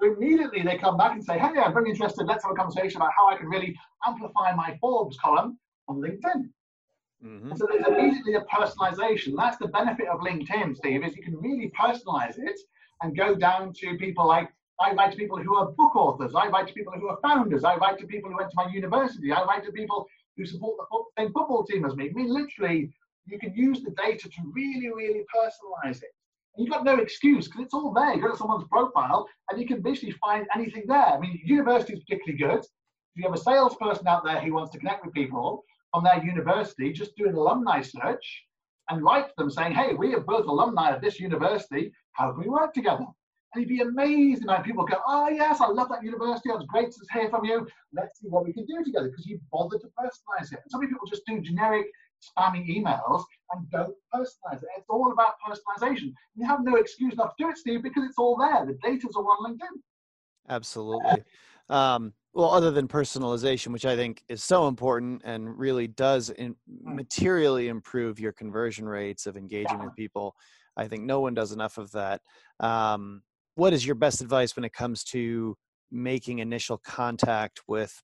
[0.00, 2.26] So immediately they come back and say, hey, I'm very interested.
[2.26, 6.48] Let's have a conversation about how I can really amplify my Forbes column on LinkedIn.
[7.22, 7.56] Mhm.
[7.56, 9.36] So there's immediately a personalization.
[9.36, 12.58] That's the benefit of LinkedIn, Steve, is you can really personalize it
[13.02, 16.34] and go down to people like I write to people who are book authors.
[16.34, 17.64] I write to people who are founders.
[17.64, 19.30] I write to people who went to my university.
[19.30, 20.06] I write to people
[20.36, 22.08] who support the same football team as me.
[22.08, 22.90] I mean, literally,
[23.26, 26.10] you can use the data to really, really personalize it.
[26.56, 28.14] And you've got no excuse because it's all there.
[28.14, 31.06] You go to someone's profile and you can basically find anything there.
[31.06, 32.64] I mean, university is particularly good.
[32.64, 35.62] If you have a salesperson out there who wants to connect with people
[35.94, 38.44] on their university, just do an alumni search
[38.88, 41.92] and write to them saying, hey, we are both alumni of this university.
[42.12, 43.06] How can we work together?
[43.54, 46.50] And you'd be amazed about people go, oh, yes, I love that university.
[46.50, 47.66] It's great to hear from you.
[47.92, 50.60] Let's see what we can do together because you bothered to personalize it.
[50.62, 51.86] And so many people just do generic
[52.20, 54.68] spamming emails and don't personalize it.
[54.76, 56.12] It's all about personalization.
[56.36, 58.66] You have no excuse not to do it, Steve, because it's all there.
[58.66, 59.80] The data's all on LinkedIn.
[60.50, 61.22] Absolutely.
[61.68, 66.56] Um, well, other than personalization, which I think is so important and really does in,
[66.66, 69.86] materially improve your conversion rates of engaging Yeah.
[69.86, 70.34] with people,
[70.76, 72.20] I think no one does enough of that.
[72.60, 73.22] Um,
[73.54, 75.56] what is your best advice when it comes to
[75.90, 78.00] making initial contact with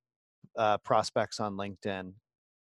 [0.57, 2.13] uh, prospects on LinkedIn?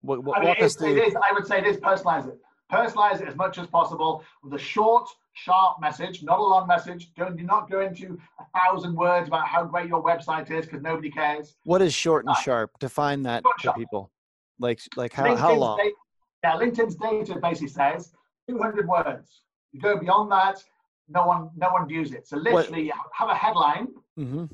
[0.02, 1.02] What, what, I mean, walk us through.
[1.02, 2.40] is, I would say it is personalize it.
[2.72, 7.14] Personalize it as much as possible with a short, sharp message, not a long message.
[7.16, 10.82] Don't do not go into a thousand words about how great your website is because
[10.82, 11.56] nobody cares.
[11.64, 12.72] What is short and Uh, sharp?
[12.80, 13.78] Define that to sharp.
[13.78, 14.12] people.
[14.60, 15.78] Like, like how, how LinkedIn's long?
[15.78, 15.96] data-
[16.44, 18.12] yeah, LinkedIn's data basically says
[18.50, 19.42] 200 words.
[19.72, 20.62] You go beyond that,
[21.08, 22.28] no one no one views it.
[22.28, 22.98] So literally what?
[23.14, 23.88] have a headline.
[24.20, 24.46] Mm-hmm.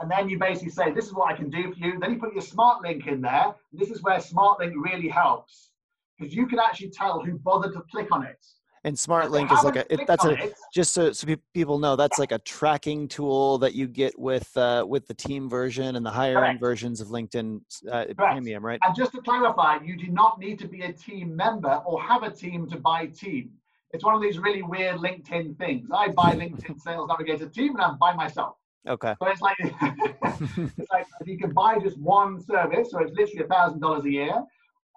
[0.00, 1.98] And then you basically say, this is what I can do for you.
[2.00, 3.54] Then you put your smart link in there.
[3.72, 5.71] This is where smart link really helps
[6.18, 8.38] because you can actually tell who bothered to click on it.
[8.84, 10.54] And Smart Link is like a it, that's a it.
[10.74, 14.84] just so, so people know that's like a tracking tool that you get with uh,
[14.88, 16.50] with the team version and the higher Correct.
[16.50, 18.80] end versions of LinkedIn uh, Premium, right?
[18.82, 22.24] And just to clarify, you do not need to be a team member or have
[22.24, 23.50] a team to buy team.
[23.92, 25.88] It's one of these really weird LinkedIn things.
[25.94, 28.56] I buy LinkedIn Sales Navigator Team and I'm by myself.
[28.88, 29.14] Okay.
[29.22, 33.46] So it's like it's like you can buy just one service, so it's literally a
[33.46, 34.42] thousand dollars a year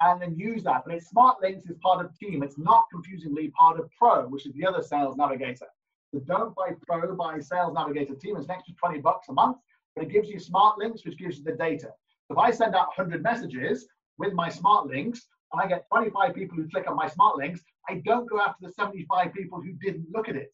[0.01, 0.83] and then use that.
[0.85, 2.43] But it's Smart Links is part of Team.
[2.43, 5.67] It's not confusingly part of Pro, which is the other Sales Navigator.
[6.13, 8.35] So don't buy Pro, buy Sales Navigator Team.
[8.37, 9.57] It's an extra 20 bucks a month,
[9.95, 11.89] but it gives you Smart Links, which gives you the data.
[12.29, 16.57] If I send out 100 messages with my Smart Links, and I get 25 people
[16.57, 20.07] who click on my Smart Links, I don't go after the 75 people who didn't
[20.11, 20.51] look at it.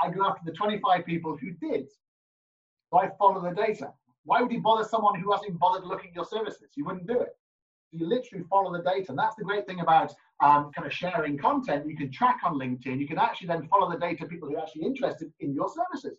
[0.00, 1.86] I go after the 25 people who did.
[2.90, 3.92] So I follow the data.
[4.24, 6.68] Why would you bother someone who hasn't bothered looking at your services?
[6.76, 7.36] You wouldn't do it
[7.92, 9.06] you literally follow the data.
[9.10, 11.86] And that's the great thing about um, kind of sharing content.
[11.86, 12.98] You can track on LinkedIn.
[12.98, 15.68] You can actually then follow the data of people who are actually interested in your
[15.68, 16.18] services.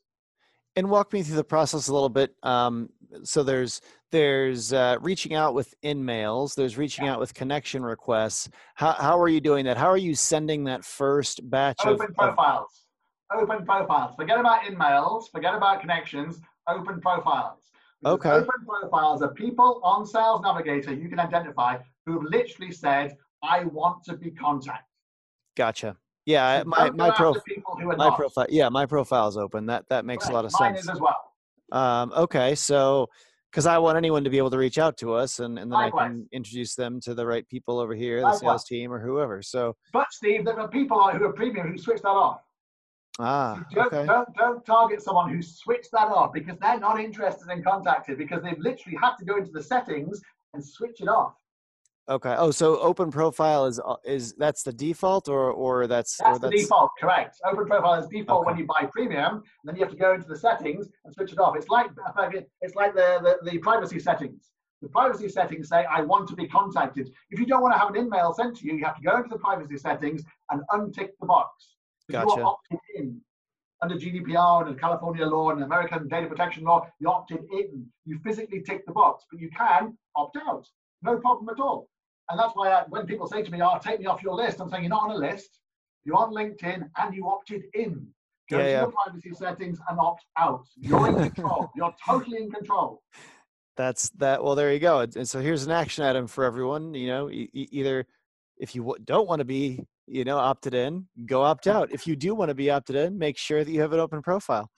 [0.75, 2.33] And walk me through the process a little bit.
[2.41, 2.89] Um,
[3.23, 3.81] so there's
[4.11, 6.55] there's uh, reaching out with InMails.
[6.55, 7.13] There's reaching yeah.
[7.13, 8.49] out with connection requests.
[8.73, 9.77] How how are you doing that?
[9.77, 12.85] How are you sending that first batch of open of profiles?
[13.29, 13.43] Of...
[13.43, 14.15] Open profiles.
[14.15, 15.25] Forget about InMails.
[15.31, 16.39] Forget about connections.
[16.67, 17.62] Open profiles.
[18.05, 18.29] Okay.
[18.29, 23.65] Open profiles are people on Sales Navigator you can identify who have literally said, I
[23.65, 24.85] want to be contacted.
[25.55, 25.97] Gotcha.
[26.25, 27.43] Yeah, so my my profile.
[27.85, 28.17] My not.
[28.17, 28.47] profile.
[28.49, 29.65] Yeah, my profile is open.
[29.65, 30.87] That that makes a lot of Mine sense.
[30.87, 31.33] Mine is as well.
[31.71, 33.07] Um, okay, so
[33.51, 35.77] because I want anyone to be able to reach out to us, and, and then
[35.77, 36.05] Likewise.
[36.05, 38.39] I can introduce them to the right people over here, the Likewise.
[38.39, 39.41] sales team or whoever.
[39.41, 42.41] So, but Steve, there are people who are premium who switch that off.
[43.19, 44.05] Ah, don't, okay.
[44.05, 48.41] don't, don't target someone who switched that off because they're not interested in contacted because
[48.41, 50.19] they've literally had to go into the settings
[50.53, 51.35] and switch it off.
[52.09, 52.35] Okay.
[52.37, 56.39] Oh, so open profile is uh, is that's the default or or that's that's, or
[56.39, 56.51] that's...
[56.51, 56.91] the default.
[56.99, 57.37] Correct.
[57.45, 58.51] Open profile is default okay.
[58.51, 61.31] when you buy premium, and then you have to go into the settings and switch
[61.31, 61.55] it off.
[61.55, 61.91] It's like
[62.61, 64.49] it's like the, the, the privacy settings.
[64.81, 67.13] The privacy settings say I want to be contacted.
[67.29, 69.15] If you don't want to have an email sent to you, you have to go
[69.15, 71.72] into the privacy settings and untick the box.
[72.11, 72.35] Gotcha.
[72.35, 73.21] You are opted in
[73.83, 76.87] under GDPR and California law and American data protection law.
[76.99, 77.85] You opted in.
[78.05, 80.65] You physically tick the box, but you can opt out.
[81.01, 81.89] No problem at all.
[82.29, 84.61] And that's why I, when people say to me, "Oh, take me off your list,"
[84.61, 85.59] I'm saying you're not on a list.
[86.05, 88.07] You're on LinkedIn and you opted in.
[88.49, 88.81] Go yeah, to yeah.
[88.81, 90.65] your privacy settings and opt out.
[90.77, 91.69] You're in control.
[91.75, 93.01] you're totally in control.
[93.75, 94.43] That's that.
[94.43, 94.99] Well, there you go.
[94.99, 96.93] And so here's an action item for everyone.
[96.93, 98.05] You know, e- either
[98.57, 101.91] if you don't want to be you know opted in go opt out.
[101.91, 104.21] If you do want to be opted in make sure that you have an open
[104.21, 104.69] profile.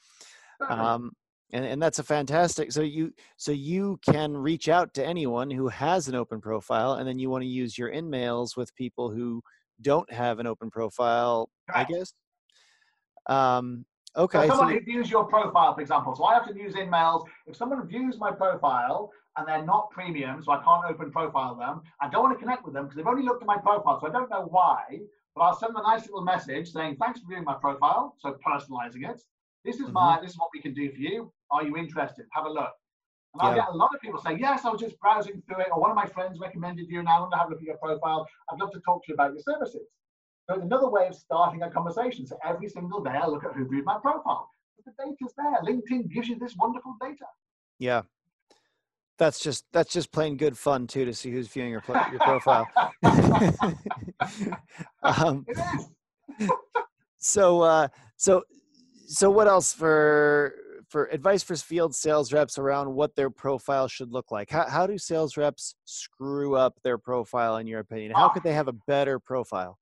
[0.69, 1.11] Um,
[1.51, 5.67] and, and that's a fantastic so you so you can reach out to anyone who
[5.67, 9.41] has an open profile and then you want to use your InMails with people who
[9.81, 12.13] don't have an open profile i guess.
[13.27, 13.85] Um,
[14.15, 16.73] okay so someone so, who views your profile for example so i have to use
[16.73, 17.25] InMails.
[17.47, 21.81] If someone views my profile and they're not premium, so I can't open profile them.
[21.99, 24.07] I don't want to connect with them because they've only looked at my profile, so
[24.07, 25.01] I don't know why.
[25.35, 28.37] But I'll send them a nice little message saying, "Thanks for viewing my profile." So
[28.45, 29.21] personalizing it.
[29.65, 29.93] This is mm-hmm.
[29.93, 30.19] my.
[30.21, 31.31] This is what we can do for you.
[31.51, 32.25] Are you interested?
[32.31, 32.71] Have a look.
[33.33, 35.67] And I'll get a lot of people saying, "Yes, I was just browsing through it,
[35.73, 37.65] or one of my friends recommended you, and I want to have a look at
[37.65, 38.25] your profile.
[38.49, 39.87] I'd love to talk to you about your services."
[40.47, 42.25] So it's another way of starting a conversation.
[42.25, 44.49] So every single day, I look at who viewed my profile.
[44.77, 45.57] But the data's there.
[45.63, 47.25] LinkedIn gives you this wonderful data.
[47.79, 48.03] Yeah,
[49.17, 52.69] that's just that's just plain good fun too to see who's viewing your your profile.
[55.03, 55.45] um,
[57.17, 58.43] so uh, so
[59.07, 60.55] so what else for
[60.87, 64.49] for advice for field sales reps around what their profile should look like?
[64.49, 68.13] How how do sales reps screw up their profile in your opinion?
[68.15, 69.79] How could they have a better profile?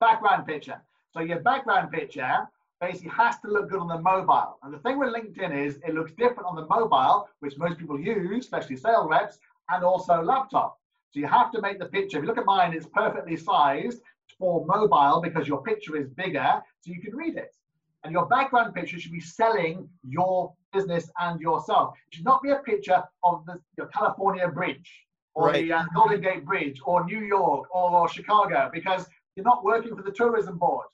[0.00, 0.80] Background picture.
[1.12, 2.46] So your background picture
[2.80, 4.58] basically has to look good on the mobile.
[4.62, 7.98] And the thing with LinkedIn is it looks different on the mobile, which most people
[7.98, 9.38] use, especially sales reps,
[9.70, 10.78] and also laptop.
[11.16, 12.18] So you have to make the picture.
[12.18, 14.02] If you look at mine, it's perfectly sized
[14.38, 17.56] for mobile because your picture is bigger, so you can read it.
[18.04, 21.94] And your background picture should be selling your business and yourself.
[22.08, 24.92] It should not be a picture of the your California Bridge
[25.34, 25.66] or right.
[25.66, 30.02] the uh, Golden Gate Bridge or New York or Chicago because you're not working for
[30.02, 30.84] the tourism board.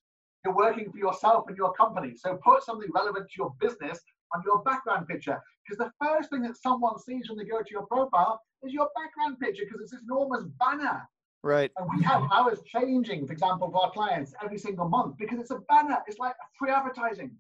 [0.45, 2.15] You're working for yourself and your company.
[2.15, 3.99] So put something relevant to your business
[4.33, 5.43] on your background picture.
[5.67, 8.89] Because the first thing that someone sees when they go to your profile is your
[8.95, 11.09] background picture because it's this enormous banner.
[11.43, 11.73] Right.
[11.77, 15.51] And we have ours changing, for example, for our clients every single month because it's
[15.51, 15.99] a banner.
[16.07, 17.33] It's like free advertising.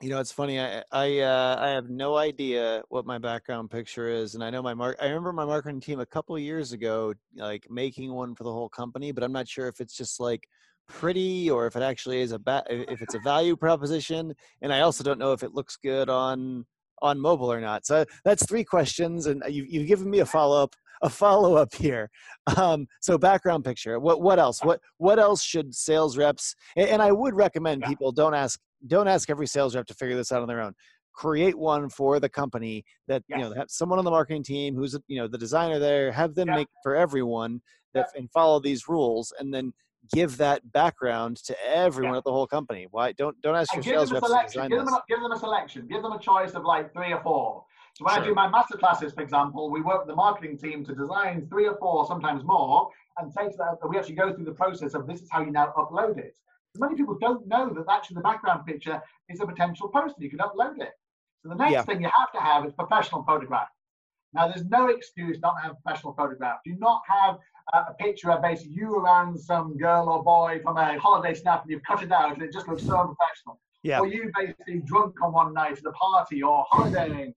[0.00, 0.58] You know, it's funny.
[0.58, 4.60] I I uh, I have no idea what my background picture is, and I know
[4.60, 4.96] my mark.
[5.00, 8.52] I remember my marketing team a couple of years ago, like making one for the
[8.52, 10.48] whole company, but I'm not sure if it's just like
[10.88, 14.80] pretty or if it actually is a ba- if it's a value proposition, and I
[14.80, 16.66] also don't know if it looks good on
[17.02, 17.84] on mobile or not.
[17.84, 21.74] So that's three questions, and you, you've given me a follow up a follow up
[21.74, 22.08] here.
[22.56, 24.00] Um, so background picture.
[24.00, 24.64] What what else?
[24.64, 26.56] What what else should sales reps?
[26.76, 30.16] And, and I would recommend people don't ask don't ask every sales rep to figure
[30.16, 30.74] this out on their own
[31.14, 33.38] create one for the company that yes.
[33.38, 36.34] you know have someone on the marketing team who's you know the designer there have
[36.34, 36.56] them yeah.
[36.56, 37.60] make for everyone
[37.94, 38.20] that yeah.
[38.20, 39.72] and follow these rules and then
[40.14, 42.18] give that background to everyone yeah.
[42.18, 44.94] at the whole company why don't don't ask your sales reps to design give them,
[44.94, 48.06] a, give them a selection give them a choice of like three or four so
[48.06, 48.22] when sure.
[48.22, 51.46] I do my master classes, for example, we work with the marketing team to design
[51.50, 52.88] three or four, sometimes more,
[53.18, 53.78] and take that.
[53.86, 56.38] We actually go through the process of this is how you now upload it.
[56.78, 60.22] Many people don't know that actually the background picture is a potential poster.
[60.22, 60.92] You can upload it.
[61.42, 61.82] So the next yeah.
[61.82, 63.68] thing you have to have is professional photograph.
[64.34, 66.58] Now, there's no excuse not to have a professional photograph.
[66.64, 67.38] Do not have
[67.72, 71.62] uh, a picture of basically you around some girl or boy from a holiday snap
[71.62, 73.60] and you've cut it out and it just looks so unprofessional.
[73.82, 74.00] Yeah.
[74.00, 77.34] Or you basically drunk on one night at a party or holidaying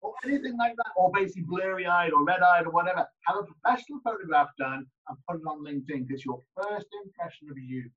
[0.00, 3.06] or anything like that, or basically blurry eyed or red eyed or whatever.
[3.26, 7.58] Have a professional photograph done and put it on LinkedIn because your first impression of
[7.58, 7.90] you.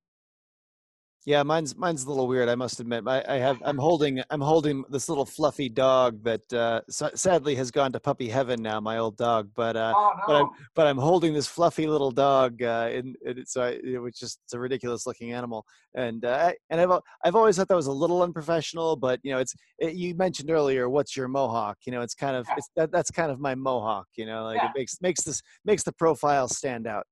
[1.24, 2.50] Yeah, mine's mine's a little weird.
[2.50, 3.04] I must admit.
[3.06, 7.70] I, I have I'm holding I'm holding this little fluffy dog that uh, sadly has
[7.70, 8.80] gone to puppy heaven now.
[8.80, 10.24] My old dog, but uh, oh, no.
[10.26, 14.40] but I'm but I'm holding this fluffy little dog, uh, and, it's uh, which just
[14.46, 15.64] it's a ridiculous looking animal.
[15.94, 19.38] And uh, and I've I've always thought that was a little unprofessional, but you know,
[19.38, 20.90] it's it, you mentioned earlier.
[20.90, 21.78] What's your mohawk?
[21.86, 22.56] You know, it's kind of yeah.
[22.58, 24.08] it's that, that's kind of my mohawk.
[24.16, 24.70] You know, like yeah.
[24.70, 27.06] it makes makes this makes the profile stand out.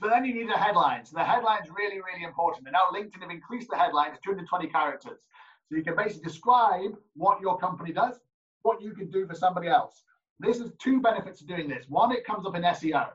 [0.00, 1.04] But then you need a headline.
[1.04, 2.66] So the headline's really, really important.
[2.66, 5.18] And now LinkedIn have increased the headline to 220 characters.
[5.68, 8.16] So you can basically describe what your company does,
[8.62, 10.02] what you can do for somebody else.
[10.38, 11.84] This is two benefits of doing this.
[11.88, 13.08] One, it comes up in SEO.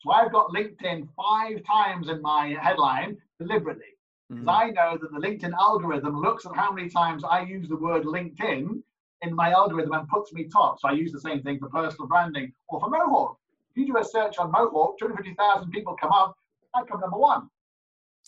[0.00, 3.84] So I've got LinkedIn five times in my headline deliberately.
[4.30, 4.48] Because mm-hmm.
[4.48, 8.04] I know that the LinkedIn algorithm looks at how many times I use the word
[8.04, 8.82] LinkedIn
[9.22, 10.80] in my algorithm and puts me top.
[10.80, 13.36] So I use the same thing for personal branding or for Mohawk.
[13.80, 16.36] You do a search on Mohawk, 250,000 people come up,
[16.74, 17.48] I come number one.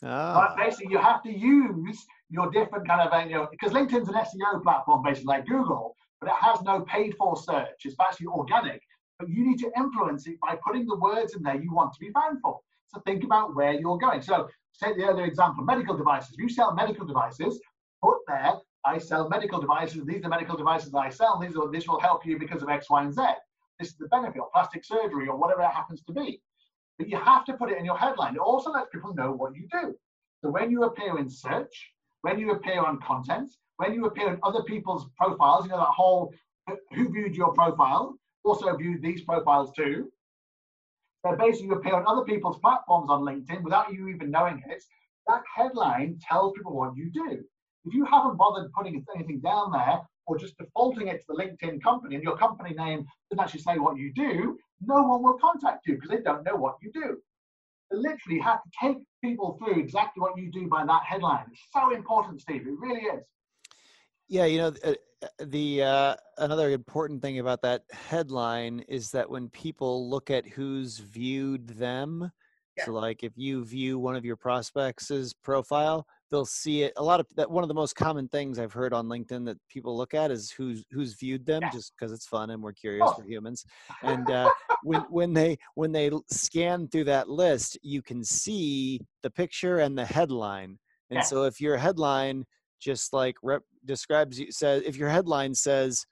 [0.03, 0.09] Ah.
[0.09, 0.41] Oh.
[0.41, 4.15] But basically, you have to use your different kind of, you know, because LinkedIn's an
[4.15, 7.85] SEO platform, basically like Google, but it has no paid for search.
[7.85, 8.81] It's actually organic.
[9.19, 12.01] But you need to influence it by putting the words in there you want to
[12.01, 12.59] be found for.
[12.87, 14.23] So think about where you're going.
[14.23, 14.49] So
[14.83, 16.33] take the earlier example, medical devices.
[16.33, 17.61] If you sell medical devices,
[18.03, 18.55] put there,
[18.87, 20.07] I sell medical devices.
[20.07, 21.39] These are medical devices that I sell.
[21.39, 23.23] These are, this will help you because of X, Y, and Z
[23.79, 26.41] this is the benefit, or plastic surgery, or whatever it happens to be.
[26.99, 28.35] But you have to put it in your headline.
[28.35, 29.95] It also lets people know what you do.
[30.43, 34.39] So when you appear in search, when you appear on content, when you appear in
[34.43, 36.33] other people's profiles, you know, that whole
[36.71, 40.11] uh, who viewed your profile also viewed these profiles too.
[41.25, 44.83] So basically, you appear on other people's platforms on LinkedIn without you even knowing it.
[45.29, 47.45] That headline tells people what you do.
[47.85, 51.83] If you haven't bothered putting anything down there, or just defaulting it to the LinkedIn
[51.83, 55.87] company and your company name doesn't actually say what you do, no one will contact
[55.87, 57.17] you because they don't know what you do.
[57.91, 61.47] You literally have to take people through exactly what you do by that headline.
[61.51, 62.67] It's so important, Steve.
[62.67, 63.23] It really is.
[64.29, 69.29] Yeah, you know, uh, uh, the uh, another important thing about that headline is that
[69.29, 72.31] when people look at who's viewed them,
[72.77, 72.85] yeah.
[72.85, 77.21] so like if you view one of your prospects' profile, they'll see it a lot
[77.21, 80.15] of that one of the most common things i've heard on linkedin that people look
[80.15, 81.71] at is who's who's viewed them yeah.
[81.71, 83.13] just because it's fun and we're curious oh.
[83.13, 83.65] for humans
[84.03, 84.51] and uh,
[84.83, 89.97] when when they when they scan through that list you can see the picture and
[89.97, 90.79] the headline
[91.11, 91.23] and yeah.
[91.23, 92.45] so if your headline
[92.81, 96.05] just like rep, describes you says if your headline says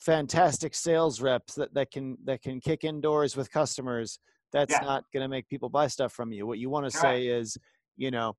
[0.00, 4.18] fantastic sales reps that, that can that can kick indoors with customers
[4.50, 4.80] that's yeah.
[4.80, 7.56] not going to make people buy stuff from you what you want to say is
[7.96, 8.34] you know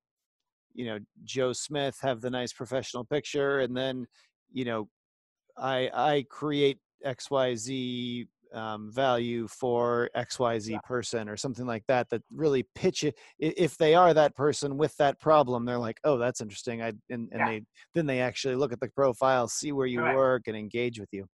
[0.74, 4.06] you know joe smith have the nice professional picture and then
[4.52, 4.88] you know
[5.56, 10.78] i i create xyz um, value for xyz yeah.
[10.80, 14.96] person or something like that that really pitch it if they are that person with
[14.96, 17.46] that problem they're like oh that's interesting i and, and yeah.
[17.46, 17.62] they
[17.94, 20.16] then they actually look at the profile see where you Correct.
[20.16, 21.26] work and engage with you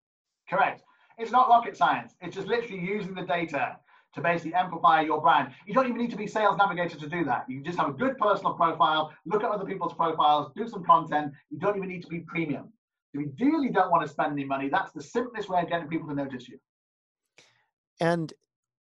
[0.49, 0.84] Correct.
[1.18, 2.16] It's not rocket science.
[2.22, 3.78] It's just literally using the data
[4.16, 5.51] to basically amplify your brand.
[5.68, 7.45] You don't even need to be sales navigator to do that.
[7.47, 11.34] You just have a good personal profile, look at other people's profiles, do some content.
[11.49, 12.72] You don't even need to be premium.
[13.13, 15.88] If you really don't want to spend any money, that's the simplest way of getting
[15.88, 16.59] people to notice you.
[17.99, 18.34] And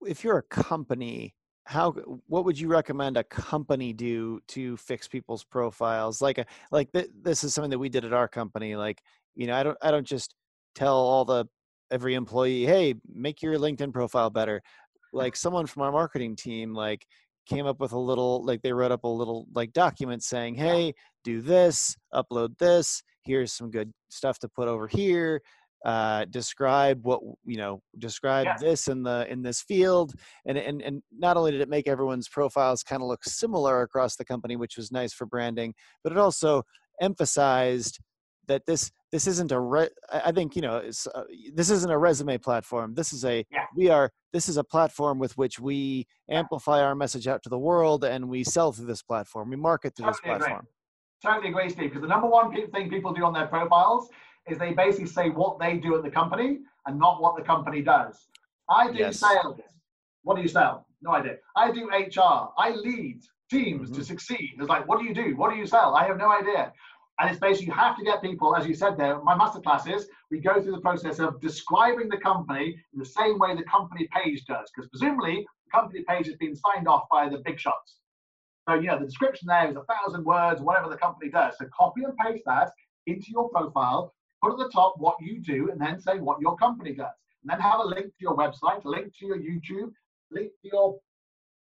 [0.06, 1.92] if you're a company, how
[2.26, 7.10] what would you recommend a company do to fix people's profiles like a like th-
[7.22, 9.00] this is something that we did at our company like
[9.36, 10.34] you know i don't i don't just
[10.74, 11.46] tell all the
[11.92, 14.60] every employee hey make your linkedin profile better
[15.12, 17.06] like someone from our marketing team like
[17.46, 20.92] came up with a little like they wrote up a little like document saying hey
[21.24, 25.40] do this upload this here's some good stuff to put over here
[25.84, 28.56] uh, describe what you know describe Yeah.
[28.60, 30.14] this in the in this field
[30.46, 34.14] and and and not only did it make everyone's profiles kind of look similar across
[34.14, 36.62] the company which was nice for branding but it also
[37.00, 37.98] emphasized
[38.48, 41.24] that this this isn't a re- I think you know it's, uh,
[41.54, 43.66] this isn't a resume platform this is a Yeah.
[43.76, 47.58] we are this is a platform with which we amplify our message out to the
[47.58, 50.46] world and we sell through this platform we market through this Totally agree.
[50.46, 50.66] platform
[51.24, 51.90] Totally agree, Steve.
[51.90, 54.08] Because the number one thing people do on their profiles
[54.50, 57.80] is they basically say what they do at the company and not what the company
[57.80, 58.26] does.
[58.68, 59.20] I do Yes.
[59.20, 59.60] sales.
[60.24, 60.84] What do you sell?
[61.00, 61.36] No idea.
[61.54, 62.52] I do HR.
[62.58, 64.04] I lead teams to Mhm.
[64.04, 64.50] succeed.
[64.58, 65.36] It's like, what do you do?
[65.36, 65.94] What do you sell?
[65.94, 66.72] I have no idea.
[67.22, 70.08] And it's basically you have to get people, as you said there, my master classes,
[70.32, 74.08] we go through the process of describing the company in the same way the company
[74.12, 74.68] page does.
[74.74, 77.98] Because presumably the company page has been signed off by the big shots.
[78.68, 81.54] So, you know, the description there is a thousand words, whatever the company does.
[81.58, 82.72] So copy and paste that
[83.06, 84.12] into your profile,
[84.42, 87.14] put at the top what you do, and then say what your company does.
[87.44, 89.92] And then have a link to your website, link to your YouTube,
[90.32, 90.98] link to your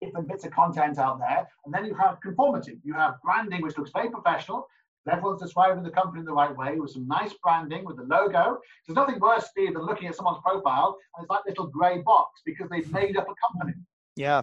[0.01, 1.47] different bits of content out there.
[1.67, 2.79] And then you have conformity.
[2.83, 4.67] You have branding, which looks very professional.
[5.11, 8.59] Everyone's describing the company in the right way with some nice branding with the logo.
[8.87, 12.41] There's nothing worse, Steve, than looking at someone's profile and it's like little grey box
[12.47, 13.75] because they've made up a company.
[14.17, 14.43] Yeah.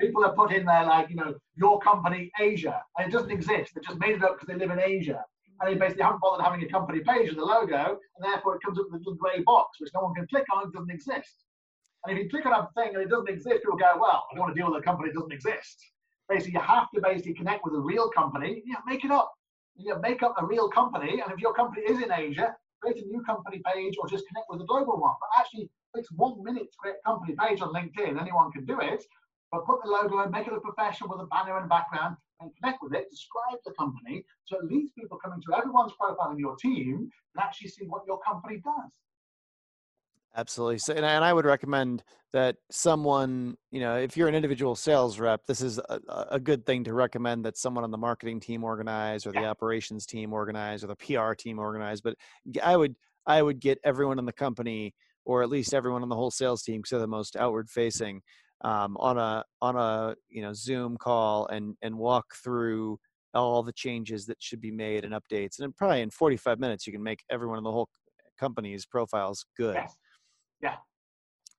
[0.00, 2.82] People have put in there like you know your company asia.
[2.98, 3.72] And it doesn't exist.
[3.74, 5.24] They just made it up because they live in asia.
[5.60, 8.62] And they basically haven't bothered having a company page with a logo and therefore it
[8.64, 10.90] comes up with a little grey box which no one can click on it doesn't
[10.90, 11.44] exist.
[12.04, 14.34] And if you click on a thing and it doesn't exist people go well i
[14.34, 15.84] don't want to deal with a company that doesn't exist.
[16.28, 18.62] Basically you have to basically connect with a real company.
[18.64, 19.30] Yeah make it up
[19.76, 23.02] you know, make up a real company and if your company is in asia create
[23.02, 26.10] a new company page or just connect with a global one but actually it takes
[26.12, 29.04] one minute to create a company page on linkedin anyone can do it
[29.52, 32.50] but put the logo and make it look professional with a banner and background and
[32.56, 36.38] connect with it, describe the company, so at least people coming to everyone's profile in
[36.38, 38.90] your team can actually see what your company does.
[40.36, 40.78] Absolutely.
[40.78, 44.76] So, and I, and I would recommend that someone, you know, if you're an individual
[44.76, 46.00] sales rep, this is a,
[46.30, 49.50] a- good thing to recommend that someone on the marketing team organize, or the Yeah.
[49.50, 52.00] operations team organize, or the PR team organize.
[52.00, 52.16] But
[52.62, 52.94] I would,
[53.26, 56.62] I would get everyone in the company, or at least everyone on the whole sales
[56.62, 58.22] team, because they're the most outward facing,
[58.60, 62.98] um, on a on a you know Zoom call and and walk through
[63.34, 65.58] all the changes that should be made and updates.
[65.58, 67.88] And probably in 45 minutes, you can make everyone in the whole
[68.38, 69.74] company's profiles good.
[69.74, 69.96] Yes.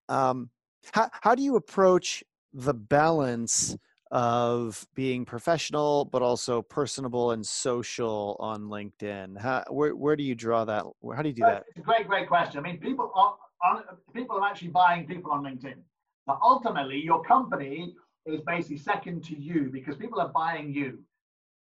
[0.09, 0.49] Um,
[0.93, 2.23] how how do you approach
[2.53, 3.77] the balance
[4.11, 9.39] of being professional but also personable and social on LinkedIn?
[9.39, 10.83] How where where do you draw that?
[11.15, 11.63] How do you do that?
[11.69, 12.59] It's a great, great question.
[12.59, 13.83] I mean, people are on,
[14.13, 15.75] people are actually buying people on LinkedIn.
[16.27, 17.95] But ultimately, your company
[18.25, 20.99] is basically second to you because people are buying you.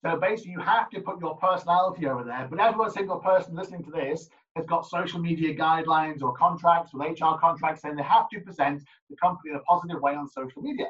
[0.05, 2.47] So basically, you have to put your personality over there.
[2.49, 7.21] But every single person listening to this has got social media guidelines or contracts with
[7.21, 10.63] HR contracts saying they have to present the company in a positive way on social
[10.63, 10.87] media.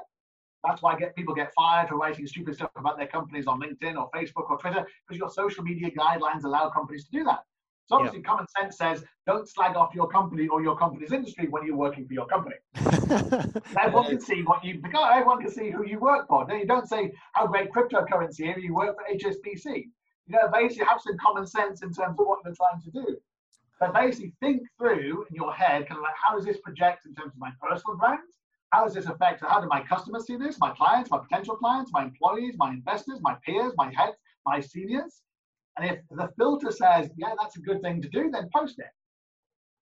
[0.65, 3.97] That's why get people get fired for writing stupid stuff about their companies on LinkedIn
[3.97, 7.45] or Facebook or Twitter because your social media guidelines allow companies to do that.
[7.87, 11.67] So obviously, common sense says don't slag off your company or your company's industry when
[11.67, 12.57] you're working for your company.
[13.79, 16.47] Everyone can see what you because everyone can see who you work for.
[16.47, 18.63] Now, you don't say how great cryptocurrency is.
[18.63, 19.85] You work for HSBC.
[20.27, 23.19] You know, basically have some common sense in terms of what you're trying to do.
[23.81, 27.15] But basically think through in your head, kind of like how does this project in
[27.15, 28.21] terms of my personal brand?
[28.71, 29.43] How does this affect?
[29.43, 30.59] How do my customers see this?
[30.59, 34.17] My clients, my potential clients, my employees, my investors, my peers, my heads,
[34.47, 35.23] my seniors.
[35.77, 38.91] And if the filter says, yeah, that's a good thing to do, then post it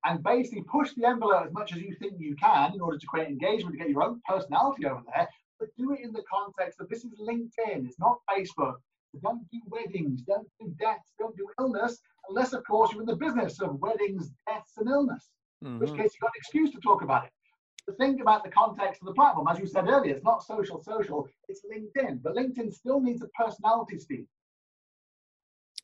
[0.04, 3.06] and basically push the envelope as much as you think you can in order to
[3.06, 5.28] create engagement to get your own personality over there,
[5.58, 8.76] but do it in the context of this is LinkedIn, it's not Facebook.
[9.20, 13.16] Don't do weddings, don't do deaths, don't do illness, unless, of course, you're in the
[13.16, 15.96] business of weddings, deaths, and illness, in which Mhm.
[15.98, 17.32] case you've got an excuse to talk about it.
[17.86, 19.48] But think about the context of the platform.
[19.48, 22.22] As you said earlier, it's not social, social, it's LinkedIn.
[22.22, 24.26] But LinkedIn still needs a personality, Steve.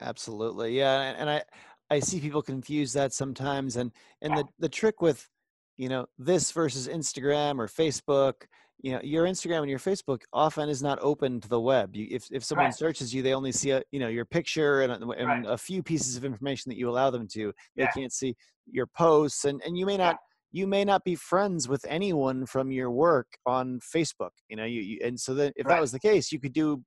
[0.00, 0.78] Absolutely.
[0.78, 1.00] Yeah.
[1.00, 1.44] And, and I,
[1.90, 3.76] I see people confuse that sometimes.
[3.76, 5.28] And, and the, the trick with,
[5.76, 8.46] you know, this versus Instagram or Facebook,
[8.80, 11.96] you know, your Instagram and your Facebook often is not open to the web.
[11.96, 12.78] You, if, if someone Correct.
[12.78, 15.44] searches you, they only see, a, you know, your picture and, a- and Right.
[15.46, 17.52] a few pieces of information that you allow them to.
[17.76, 17.90] They Yeah.
[17.90, 18.36] can't see
[18.70, 20.16] your posts and, and you may not,
[20.52, 24.30] you may not be friends with anyone from your work on Facebook.
[24.48, 25.74] You know, you, you and so then if right.
[25.74, 26.82] that was the case, you could do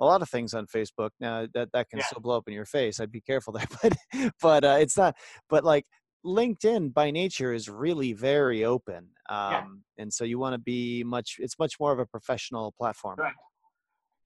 [0.00, 1.10] a lot of things on Facebook.
[1.20, 2.06] Now that that can yeah.
[2.06, 2.98] still blow up in your face.
[2.98, 3.96] I'd be careful there, but
[4.40, 5.14] but uh, it's not.
[5.48, 5.86] But like
[6.24, 9.64] LinkedIn by nature is really very open, um, yeah.
[9.98, 11.36] and so you want to be much.
[11.38, 13.16] It's much more of a professional platform.
[13.18, 13.34] Right.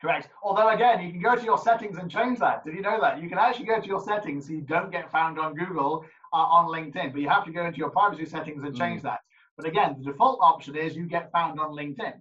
[0.00, 0.28] Correct.
[0.44, 2.64] Although again, you can go to your settings and change that.
[2.64, 3.20] Did you know that?
[3.20, 6.36] You can actually go to your settings so you don't get found on Google uh,
[6.36, 9.04] on LinkedIn, but you have to go into your privacy settings and change mm.
[9.04, 9.18] that.
[9.56, 12.14] But again, the default option is you get found on LinkedIn.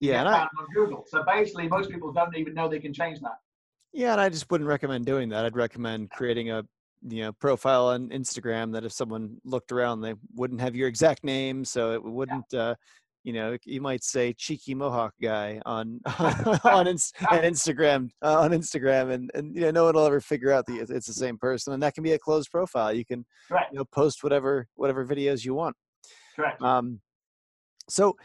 [0.00, 1.04] Yeah, and I, on Google.
[1.06, 3.36] So basically, most people don't even know they can change that.
[3.92, 5.44] Yeah, and I just wouldn't recommend doing that.
[5.44, 6.64] I'd recommend creating a
[7.08, 11.24] you know profile on Instagram that if someone looked around, they wouldn't have your exact
[11.24, 12.46] name, so it wouldn't.
[12.50, 12.60] Yeah.
[12.60, 12.74] Uh,
[13.24, 16.00] you know, you might say cheeky Mohawk guy on
[16.64, 20.50] on, ins- Instagram uh, on Instagram, and and you know, no one will ever figure
[20.50, 22.92] out that it's the same person, and that can be a closed profile.
[22.92, 25.76] You can you know post whatever whatever videos you want.
[26.34, 26.60] Correct.
[26.62, 27.00] Um,
[27.88, 28.16] so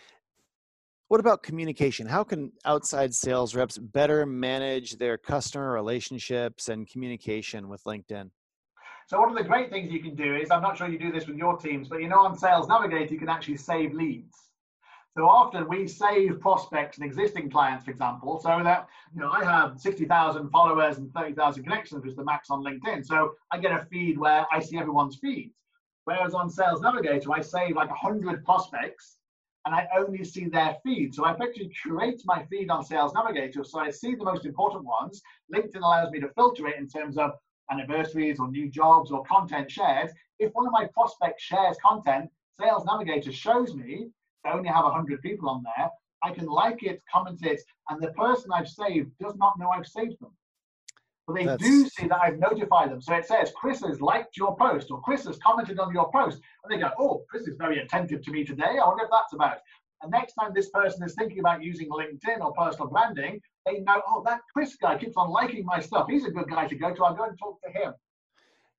[1.09, 2.05] what about communication?
[2.05, 8.29] How can outside sales reps better manage their customer relationships and communication with LinkedIn?
[9.07, 11.13] So one of the great things you can do is, I'm not sure you do
[11.13, 14.35] this with your teams, but you know on Sales Navigator, you can actually save leads.
[15.15, 19.45] So often we save prospects and existing clients, for example, so that, you know, I
[19.45, 23.05] have 60,000 followers and 30,000 connections, which is the max on LinkedIn.
[23.05, 25.55] So I get a feed where I see everyone's feeds.
[26.03, 29.19] Whereas on Sales Navigator, I save like 100 prospects
[29.65, 31.15] and I only see their feed.
[31.15, 34.83] So I effectively curate my feed on Sales Navigator so I see the most important
[34.83, 35.21] ones.
[35.53, 37.31] LinkedIn allows me to filter it in terms of
[37.71, 40.11] anniversaries or new jobs or content shared.
[40.39, 44.09] If one of my prospects shares content, Sales Navigator shows me
[44.45, 45.89] I only have 100 people on there.
[46.23, 49.87] I can like it, comment it, and the person I've saved does not know I've
[49.87, 50.31] saved them.
[51.27, 51.61] But they That's...
[51.61, 53.01] do see that I've notified them.
[53.01, 56.41] So it says, Chris has liked your post or Chris has commented on your post.
[56.63, 58.79] And they go, oh, Chris is very attentive to me today.
[58.81, 59.57] I wonder if that's about.
[60.01, 64.01] And next time this person is thinking about using LinkedIn or personal branding, they know,
[64.07, 66.07] oh, that Chris guy keeps on liking my stuff.
[66.09, 67.03] He's a good guy to go to.
[67.03, 67.93] I'll go and talk to him.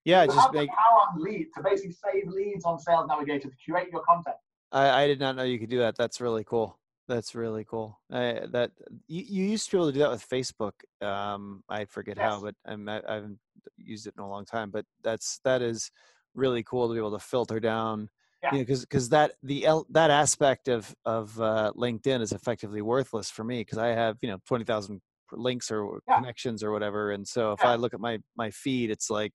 [0.04, 3.56] Yeah, so just make power on lead to basically save leads on Sales Navigator to
[3.56, 4.36] curate your content.
[4.72, 5.96] I, I did not know you could do that.
[5.96, 6.78] That's really cool.
[7.08, 7.98] That's really cool.
[8.10, 8.70] I, that
[9.06, 10.72] you, you used to be able to do that with Facebook.
[11.06, 12.24] Um, I forget yes.
[12.24, 13.38] how, but I'm, I, I haven't
[13.76, 14.70] used it in a long time.
[14.70, 15.90] But that's that is
[16.34, 18.08] really cool to be able to filter down.
[18.42, 18.50] Yeah.
[18.52, 23.60] Because because that the that aspect of of uh, LinkedIn is effectively worthless for me
[23.60, 25.00] because I have you know twenty thousand
[25.32, 26.16] links or yeah.
[26.16, 27.70] connections or whatever, and so if yeah.
[27.70, 29.32] I look at my my feed, it's like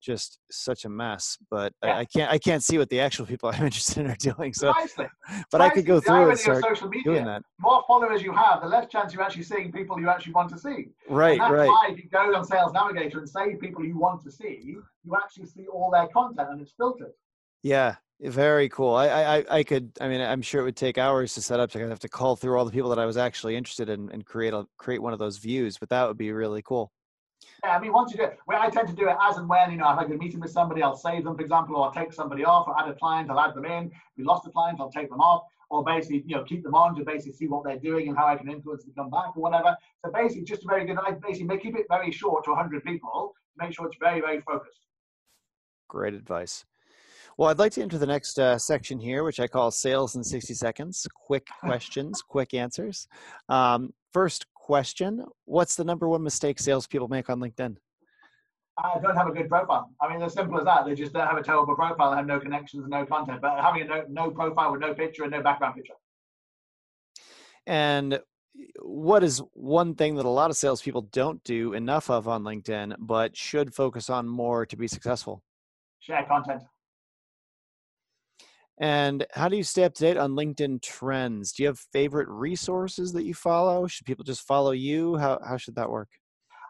[0.00, 1.36] just such a mess.
[1.50, 1.72] But.
[1.82, 4.54] I, I, can't I can't see what the actual people I'm interested in are doing.
[4.54, 5.06] So, Precisely.
[5.28, 5.66] but Precisely.
[5.66, 7.42] I could go through and start social media, doing that.
[7.58, 10.58] More followers you have, the less chance you're actually seeing people you actually want to
[10.58, 10.88] see.
[11.08, 11.68] Right, and that's right.
[11.68, 14.82] Why if you go on Sales Navigator and save people you want to see, you
[15.14, 17.12] actually see all their content and it's filtered.
[17.62, 18.94] Yeah, very cool.
[18.94, 19.92] I, I, I could.
[20.00, 21.72] I mean, I'm sure it would take hours to set up.
[21.72, 24.10] So I'd have to call through all the people that I was actually interested in
[24.10, 25.78] and create a create one of those views.
[25.78, 26.92] But that would be really cool.
[27.64, 29.48] Yeah, I mean, once you do it, well, I tend to do it as and
[29.48, 31.76] when, you know, if I get a meeting with somebody, I'll save them, for example,
[31.76, 33.86] or I'll take somebody off, or add a client, I'll add them in.
[33.86, 36.74] If we lost a client, I'll take them off, or basically, you know, keep them
[36.74, 39.10] on to basically see what they're doing and how I can influence them to come
[39.10, 39.74] back or whatever.
[40.04, 43.34] So basically, just a very good, I basically keep it very short to 100 people
[43.60, 44.80] make sure it's very, very focused.
[45.88, 46.64] Great advice.
[47.40, 50.22] Well, I'd like to enter the next uh, section here, which I call Sales in
[50.22, 53.08] 60 Seconds Quick questions, quick answers.
[53.48, 57.76] Um, first question What's the number one mistake salespeople make on LinkedIn?
[58.76, 59.88] I don't have a good profile.
[60.02, 60.84] I mean, as simple as that.
[60.84, 63.40] They just don't have a terrible profile They have no connections and no content.
[63.40, 65.94] But having a no, no profile with no picture and no background picture.
[67.66, 68.20] And
[68.82, 72.96] what is one thing that a lot of salespeople don't do enough of on LinkedIn,
[72.98, 75.42] but should focus on more to be successful?
[76.00, 76.64] Share content.
[78.80, 81.52] And how do you stay up to date on LinkedIn trends?
[81.52, 83.86] Do you have favorite resources that you follow?
[83.86, 85.16] Should people just follow you?
[85.16, 86.08] How, how should that work?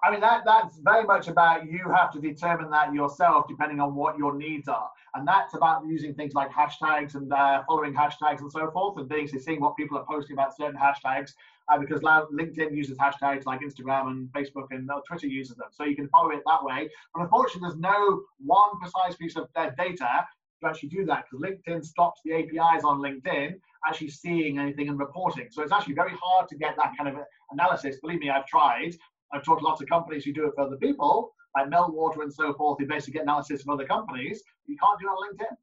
[0.03, 3.95] I mean, that, that's very much about you have to determine that yourself, depending on
[3.95, 4.91] what your needs are.
[5.15, 9.09] And that's about using things like hashtags and uh, following hashtags and so forth, and
[9.09, 11.35] basically seeing what people are posting about certain hashtags.
[11.69, 15.69] Uh, because LinkedIn uses hashtags like Instagram and Facebook and uh, Twitter uses them.
[15.71, 16.91] So you can follow it that way.
[17.15, 20.27] But unfortunately, there's no one precise piece of uh, data
[20.61, 23.55] to actually do that because LinkedIn stops the APIs on LinkedIn
[23.87, 25.49] actually seeing anything and reporting.
[25.51, 27.99] So it's actually very hard to get that kind of analysis.
[28.01, 28.95] Believe me, I've tried.
[29.33, 32.33] I've talked to lots of companies who do it for other people, like Meltwater and
[32.33, 34.43] so forth, who basically get analysis from other companies.
[34.67, 35.57] You can't do it on LinkedIn.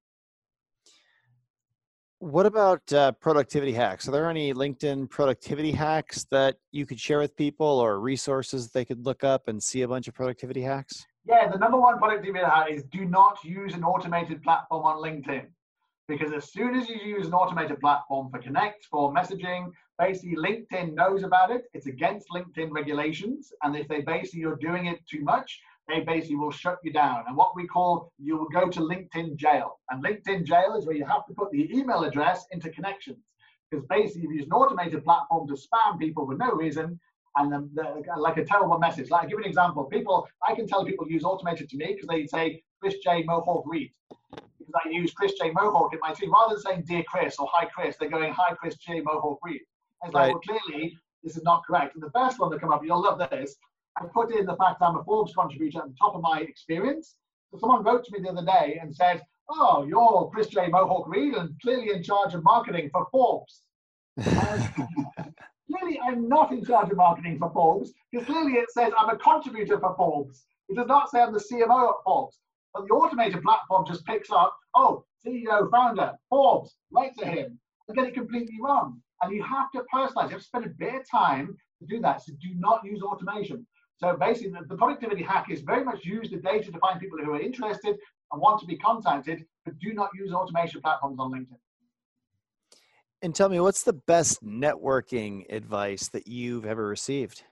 [2.20, 4.08] What about uh, productivity hacks?
[4.08, 8.86] Are there any LinkedIn productivity hacks that you could share with people or resources they
[8.86, 11.06] could look up and see a bunch of productivity hacks?
[11.28, 15.48] Yeah, the number one productivity hack is do not use an automated platform on LinkedIn.
[16.08, 20.94] Because as soon as you use an automated platform for Connect, for messaging, basically LinkedIn
[20.94, 21.66] knows about it.
[21.74, 23.52] It's against LinkedIn regulations.
[23.62, 25.60] And if they basically you're doing it too much,
[25.90, 27.26] they basically will shut you down.
[27.28, 29.82] And what we call you will go to LinkedIn jail.
[29.90, 33.26] And LinkedIn jail is where you have to put the email address into connections.
[33.70, 36.98] Because basically, if you use an automated platform to spam people for no reason,
[37.38, 37.70] and then
[38.18, 39.10] like a terrible message.
[39.10, 39.84] Like, I'll give you an example.
[39.86, 43.64] People, I can tell people use automated to me because they say Chris J Mohawk
[43.66, 43.92] Reed.
[44.32, 46.32] Because I use Chris J Mohawk in my team.
[46.32, 49.62] Rather than saying Dear Chris or Hi Chris, they're going Hi Chris J Mohawk Reed.
[50.04, 50.34] It's right.
[50.34, 51.96] like, well, clearly this is not correct.
[51.96, 53.56] And the first one that come up, you'll love this.
[53.98, 57.16] I put in the fact I'm a Forbes contributor at the top of my experience.
[57.52, 61.08] So someone wrote to me the other day and said, "Oh, you're Chris J Mohawk
[61.08, 63.64] Reed and clearly in charge of marketing for Forbes."
[66.06, 69.80] I'm not in charge of marketing for Forbes because clearly it says I'm a contributor
[69.80, 70.46] for Forbes.
[70.70, 72.40] It does not say I'm the CMO at Forbes.
[72.74, 77.98] But the automated platform just picks up, oh, CEO, founder, Forbes, write to him, and
[77.98, 79.02] get it completely wrong.
[79.22, 80.26] And you have to personalize.
[80.26, 82.22] You have to spend a bit of time to do that.
[82.22, 83.66] So do not use automation.
[83.98, 87.34] So basically, the productivity hack is very much use the data to find people who
[87.34, 87.98] are interested
[88.32, 91.58] and want to be contacted, but do not use automation platforms on LinkedIn.
[93.28, 97.44] And tell me, what's the best networking advice that you've ever received?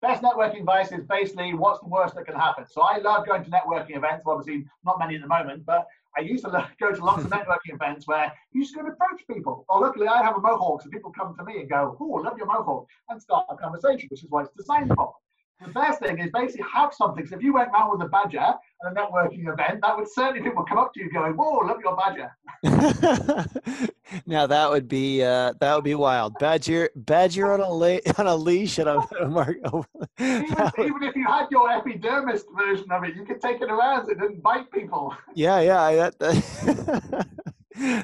[0.00, 2.64] Best networking advice is basically what's the worst that can happen.
[2.66, 4.22] So I love going to networking events.
[4.24, 5.86] Obviously, not many at the moment, but
[6.16, 6.50] I used to
[6.80, 9.66] go to lots of networking events where you just go to approach people.
[9.68, 12.38] Oh, luckily I have a mohawk, so people come to me and go, "Oh, love
[12.38, 15.12] your mohawk," and start a conversation, which is why it's designed for.
[15.60, 17.26] The first thing is basically have something.
[17.26, 20.42] So if you went round with a badger at a networking event, that would certainly
[20.42, 22.36] people come up to you going, "Whoa, love your badger."
[24.26, 26.34] now that would be uh, that would be wild.
[26.40, 29.56] Badger, badger on a la- on a leash and a mark.
[30.18, 34.10] even, even if you had your epidermis version of it, you could take it around.
[34.10, 35.14] It didn't bite people.
[35.34, 35.94] Yeah, yeah.
[35.94, 37.26] That, that,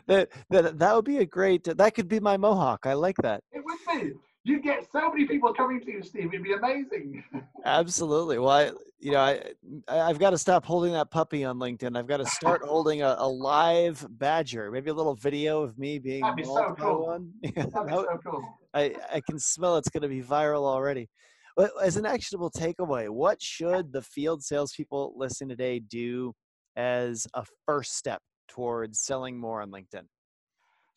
[0.06, 1.64] that, that that would be a great.
[1.64, 2.86] That could be my mohawk.
[2.86, 3.42] I like that.
[3.52, 4.12] It would be
[4.44, 6.28] you get so many people coming to you, Steve.
[6.32, 7.22] It'd be amazing.
[7.64, 8.38] Absolutely.
[8.38, 9.42] Well, I, you know, I,
[9.88, 11.96] I've got to stop holding that puppy on LinkedIn.
[11.96, 14.70] I've got to start holding a, a live badger.
[14.70, 16.22] Maybe a little video of me being.
[16.22, 17.06] That'd be so cool.
[17.06, 17.32] One.
[17.42, 18.42] That'd be so cool.
[18.72, 21.08] I, I can smell it's going to be viral already.
[21.56, 26.32] But as an actionable takeaway, what should the field salespeople listening today do
[26.76, 30.04] as a first step towards selling more on LinkedIn?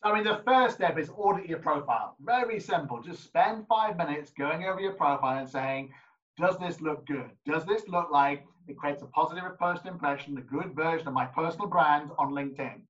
[0.06, 2.18] I mean, the first step is audit your profile.
[2.20, 3.01] Very simple.
[3.01, 5.93] Just spend five minutes going over your profile and saying,
[6.38, 7.30] does this look good?
[7.45, 11.26] Does this look like it creates a positive first impression, a good version of my
[11.28, 12.82] personal brand on LinkedIn?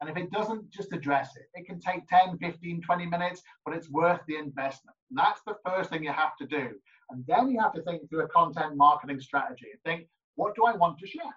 [0.00, 1.50] And if it doesn't, just address it.
[1.52, 4.96] It can take 10, 15, 20 minutes, but it's worth the investment.
[5.10, 6.70] And that's the first thing you have to do.
[7.10, 10.64] And then you have to think through a content marketing strategy and think, what do
[10.64, 11.36] I want to share?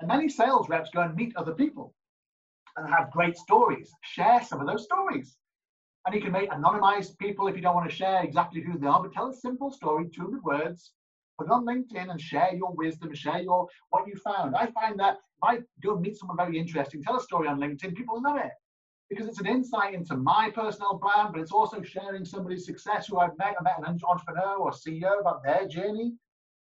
[0.00, 1.94] And many sales reps go and meet other people
[2.76, 3.92] and have great stories.
[4.02, 5.36] Share some of those stories.
[6.06, 8.86] And you can make anonymized people if you don't want to share exactly who they
[8.86, 10.92] are, but tell a simple story, 200 words,
[11.38, 14.54] put it on LinkedIn and share your wisdom, share your what you found.
[14.54, 17.96] I find that if I go meet someone very interesting, tell a story on LinkedIn,
[17.96, 18.52] people love it
[19.08, 23.18] because it's an insight into my personal brand, but it's also sharing somebody's success who
[23.18, 23.54] I've met.
[23.58, 26.14] I met an entrepreneur or CEO about their journey.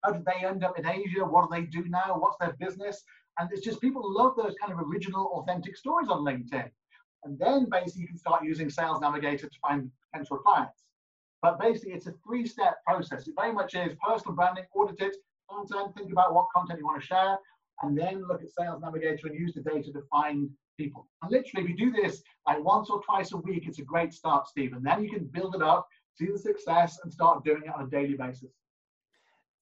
[0.03, 1.23] How did they end up in Asia?
[1.23, 2.17] What do they do now?
[2.17, 3.03] What's their business?
[3.39, 6.69] And it's just people love those kind of original, authentic stories on LinkedIn.
[7.23, 10.83] And then basically you can start using Sales Navigator to find potential clients.
[11.41, 13.27] But basically it's a three-step process.
[13.27, 15.15] It very much is personal branding, audit it,
[15.49, 17.37] content, think about what content you want to share,
[17.83, 21.07] and then look at Sales Navigator and use the data to find people.
[21.21, 24.13] And literally, if you do this like once or twice a week, it's a great
[24.13, 24.73] start, Steve.
[24.73, 27.85] And then you can build it up, see the success, and start doing it on
[27.85, 28.51] a daily basis.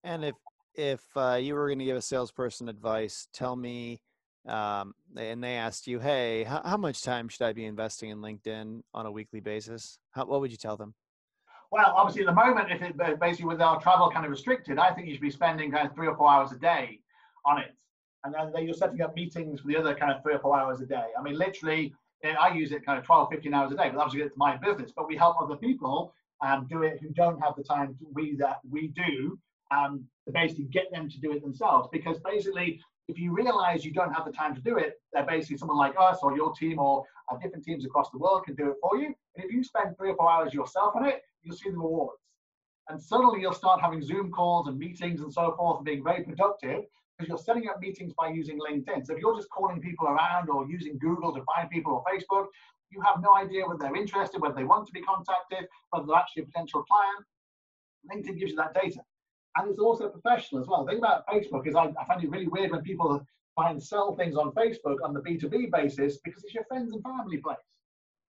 [0.03, 0.35] And if
[0.77, 4.01] if uh, you were going to give a salesperson advice, tell me,
[4.47, 8.19] um, and they asked you, hey, how, how, much time should I be investing in
[8.19, 9.97] LinkedIn on a weekly basis?
[10.11, 10.93] How, what would you tell them?
[11.71, 14.91] Well, obviously, at the moment, if it basically with our travel kind of restricted, I
[14.91, 16.99] think you should be spending kind of three or four hours a day
[17.45, 17.73] on it.
[18.23, 20.81] And then you're setting up meetings for the other kind of three or four hours
[20.81, 21.05] a day.
[21.17, 23.99] I mean, literally, eh, I use it kind of 12, 15 hours a day, but
[23.99, 24.91] obviously it's my business.
[24.95, 26.13] But we help other people
[26.45, 29.37] um, do it who don't have the time we that we do
[29.71, 31.89] um, to basically get them to do it themselves.
[31.91, 35.57] Because basically, if you realize you don't have the time to do it, they're basically
[35.57, 38.69] someone like us or your team or uh, different teams across the world can do
[38.69, 39.07] it for you.
[39.35, 42.19] And if you spend three or four hours yourself on it, you'll see the rewards.
[42.89, 46.23] And suddenly you'll start having Zoom calls and meetings and so forth and being very
[46.23, 46.83] productive
[47.17, 49.05] because you're setting up meetings by using LinkedIn.
[49.05, 52.47] So if you're just calling people around or using Google to find people or Facebook,
[52.91, 56.15] you have no idea whether they're interested, whether they want to be contacted, whether they're
[56.15, 57.25] actually a potential client.
[58.11, 58.99] LinkedIn gives you that data
[59.57, 60.83] and it's also professional as well.
[60.83, 63.25] The thing about Facebook is I, I find it really weird when people
[63.57, 67.01] try and sell things on Facebook on the B2B basis because it's your friends and
[67.03, 67.57] family place.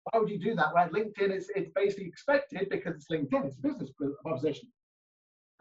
[0.04, 3.58] Why would you do that when LinkedIn is it's basically expected because it's LinkedIn, it's
[3.58, 3.90] a business
[4.24, 4.70] proposition.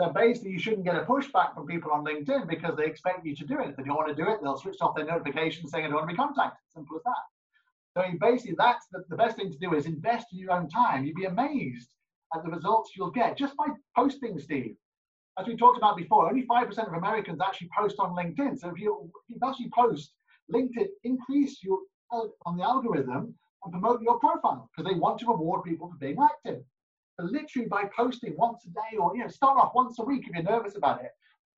[0.00, 3.34] So basically, you shouldn't get a pushback from people on LinkedIn because they expect you
[3.36, 3.70] to do it.
[3.70, 5.96] If they don't want to do it, they'll switch off their notifications saying, I don't
[5.96, 6.58] want to be contacted.
[6.74, 7.22] Simple as that.
[7.96, 11.04] So basically, that's the, the best thing to do is invest in your own time.
[11.04, 11.88] You'd be amazed
[12.34, 14.74] at the results you'll get just by posting, Steve.
[15.38, 18.58] As we talked about before, only 5% of Americans actually post on LinkedIn.
[18.58, 20.12] So if you, if you actually post,
[20.52, 21.78] LinkedIn increase your
[22.46, 26.16] on the algorithm and promote your profile because they want to reward people for being
[26.22, 26.62] active.
[27.18, 30.28] But literally by posting once a day or you know start off once a week
[30.28, 31.10] if you're nervous about it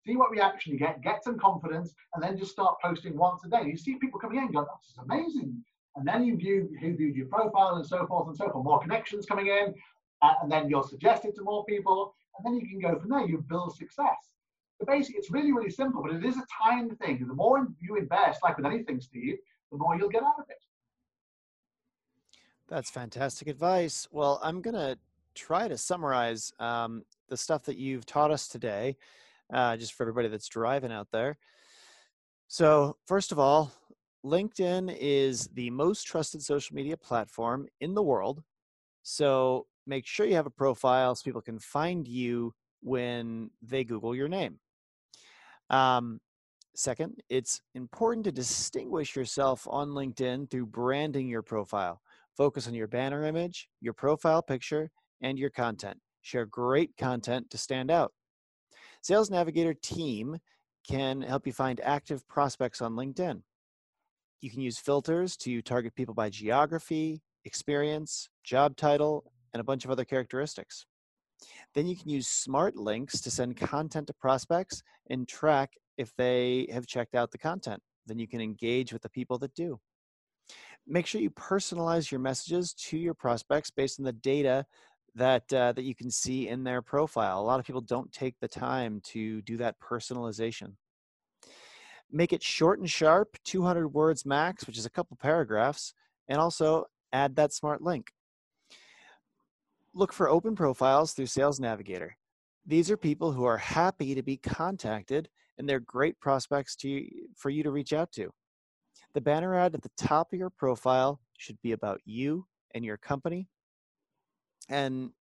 [0.07, 3.49] see what reaction you get get some confidence and then just start posting once a
[3.49, 5.65] day you see people coming in go this is amazing
[5.97, 8.79] and then you view who viewed your profile and so forth and so forth more
[8.79, 9.75] connections coming in
[10.23, 13.27] uh, and then you're suggested to more people and then you can go from there
[13.27, 14.35] you build success
[14.79, 17.97] but basically it's really really simple but it is a time thing the more you
[17.97, 19.37] invest like with anything steve
[19.73, 20.57] the more you'll get out of it
[22.69, 24.99] that's fantastic advice well i'm going to
[25.37, 28.97] try to summarize um, the stuff that you've taught us today,
[29.53, 31.39] uh, just for everybody that's driving out there.
[32.49, 33.73] So, first of all,
[34.25, 38.43] LinkedIn is the most trusted social media platform in the world.
[39.03, 44.15] So, make sure you have a profile so people can find you when they Google
[44.15, 44.59] your name.
[45.71, 46.21] Um,
[46.75, 52.01] second, it's important to distinguish yourself on LinkedIn through branding your profile.
[52.37, 54.91] Focus on your banner image, your profile picture,
[55.23, 55.99] and your content.
[56.23, 58.13] Share great content to stand out.
[59.03, 60.39] Sales Navigator team
[60.89, 63.43] can help you find active prospects on LinkedIn.
[64.41, 69.87] You can use filters to target people by geography, experience, job title, and a bunch
[69.87, 70.85] of other characteristics.
[71.75, 76.69] Then you can use smart links to send content to prospects and track if they
[76.71, 77.81] have checked out the content.
[78.07, 79.81] Then you can engage with the people that do.
[80.87, 84.67] Make sure you personalize your messages to your prospects based on the data
[85.15, 87.41] that uh, that you can see in their profile.
[87.41, 90.75] A lot of people don't take the time to do that personalization.
[92.13, 95.95] Make it short and sharp, 200 words max, which is a couple paragraphs,
[96.29, 98.13] and also add that smart link.
[99.97, 102.15] Look for open profiles through Sales Navigator.
[102.67, 107.03] These are people who are happy to be contacted and they're great prospects to
[107.35, 108.31] for you to reach out to.
[109.15, 112.45] The banner ad at the top of your profile should be about you
[112.75, 113.49] and your company
[114.69, 115.13] and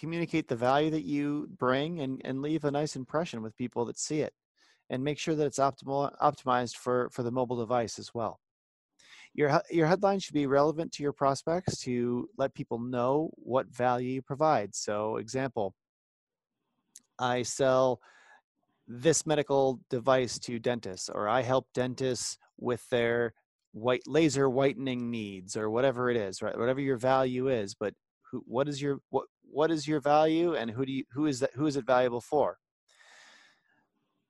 [0.00, 3.98] communicate the value that you bring and, and leave a nice impression with people that
[3.98, 4.32] see it
[4.88, 8.40] and make sure that it's optimal optimized for for the mobile device as well
[9.36, 14.14] your your headline should be relevant to your prospects to let people know what value
[14.14, 14.74] you provide.
[14.74, 15.74] So example
[17.18, 18.00] i sell
[18.86, 23.32] this medical device to dentists or i help dentists with their
[23.72, 26.58] white laser whitening needs or whatever it is right?
[26.58, 27.94] Whatever your value is but
[28.30, 31.40] who what is your what what is your value and who do you who is
[31.40, 32.58] that who is it valuable for?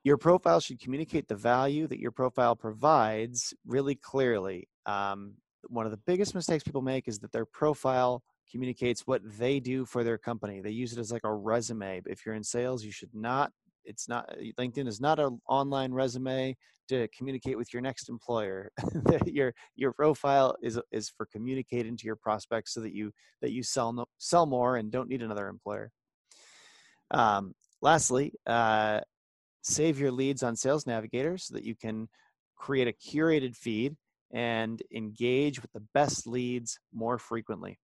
[0.02, 5.34] Your profile should communicate the value that your profile provides really clearly um,
[5.68, 9.84] one of the biggest mistakes people make is that their profile communicates what they do
[9.84, 10.60] for their company.
[10.60, 12.00] They use it as like a resume.
[12.06, 13.52] If you're in sales you should not
[13.84, 14.28] it's not
[14.58, 16.56] linkedin is not an online resume
[16.88, 18.70] to communicate with your next employer.
[19.26, 23.12] Your your profile is is for communicating to your prospects so that you
[23.42, 25.90] that you sell no, sell more and don't need another employer.
[27.10, 29.00] Um, lastly uh,
[29.62, 32.08] save your leads on sales navigator so that you can
[32.56, 33.96] create a curated feed
[34.32, 37.78] and engage with the best leads more frequently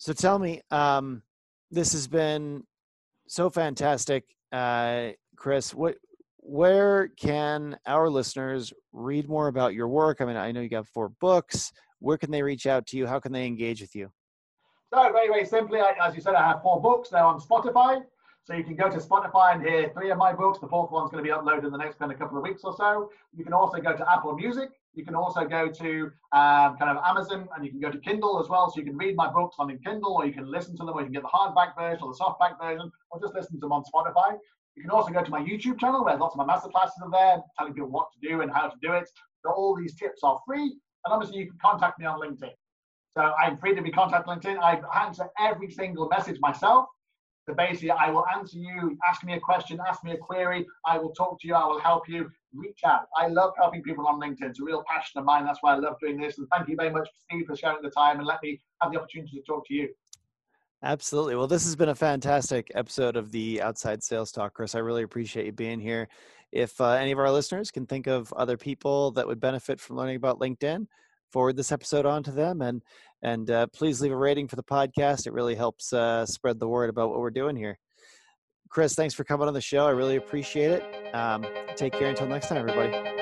[0.00, 1.22] so tell me um,
[1.70, 2.62] this has been
[3.28, 5.74] so fantastic, uh, Chris.
[5.74, 5.96] What,
[6.38, 10.22] where can our listeners read more about your work?
[10.22, 11.70] I mean, I know you got four books.
[11.98, 13.06] Where can they reach out to you?
[13.06, 14.10] How can they engage with you?
[14.92, 17.10] So very, very simply, as you said, I have four books.
[17.10, 18.00] They're on Spotify.
[18.44, 20.58] So you can go to Spotify and hear three of my books.
[20.58, 22.62] The fourth one's going to be uploaded in the next kind of couple of weeks
[22.64, 23.10] or so.
[23.36, 24.70] You can also go to Apple Music.
[24.94, 28.40] You can also go to um, kind of Amazon and you can go to Kindle
[28.42, 28.70] as well.
[28.70, 31.00] So you can read my books on Kindle or you can listen to them or
[31.00, 33.72] you can get the hardback version or the softback version or just listen to them
[33.72, 34.36] on Spotify.
[34.74, 37.42] You can also go to my YouTube channel where lots of my masterclasses are there,
[37.58, 39.08] telling people what to do and how to do it.
[39.44, 40.62] So all these tips are free.
[41.04, 42.52] And obviously you can contact me on LinkedIn.
[43.12, 44.58] So I'm free to be contacted on LinkedIn.
[44.60, 46.86] I answer every single message myself.
[47.56, 50.66] Basically, I will answer you, ask me a question, ask me a query.
[50.86, 51.54] I will talk to you.
[51.54, 52.30] I will help you.
[52.52, 53.06] Reach out.
[53.16, 54.50] I love helping people on LinkedIn.
[54.50, 55.44] It's a real passion of mine.
[55.44, 56.38] That's why I love doing this.
[56.38, 58.98] And thank you very much, Steve, for sharing the time and let me have the
[58.98, 59.88] opportunity to talk to you.
[60.82, 61.36] Absolutely.
[61.36, 64.74] Well, this has been a fantastic episode of the Outside Sales Talk, Chris.
[64.74, 66.08] I really appreciate you being here.
[66.52, 69.96] If uh, any of our listeners can think of other people that would benefit from
[69.96, 70.86] learning about LinkedIn,
[71.30, 72.82] forward this episode on to them and
[73.22, 75.26] and uh, please leave a rating for the podcast.
[75.26, 77.78] It really helps uh, spread the word about what we're doing here.
[78.70, 79.86] Chris, thanks for coming on the show.
[79.86, 81.14] I really appreciate it.
[81.14, 81.44] Um,
[81.76, 83.19] take care until next time, everybody.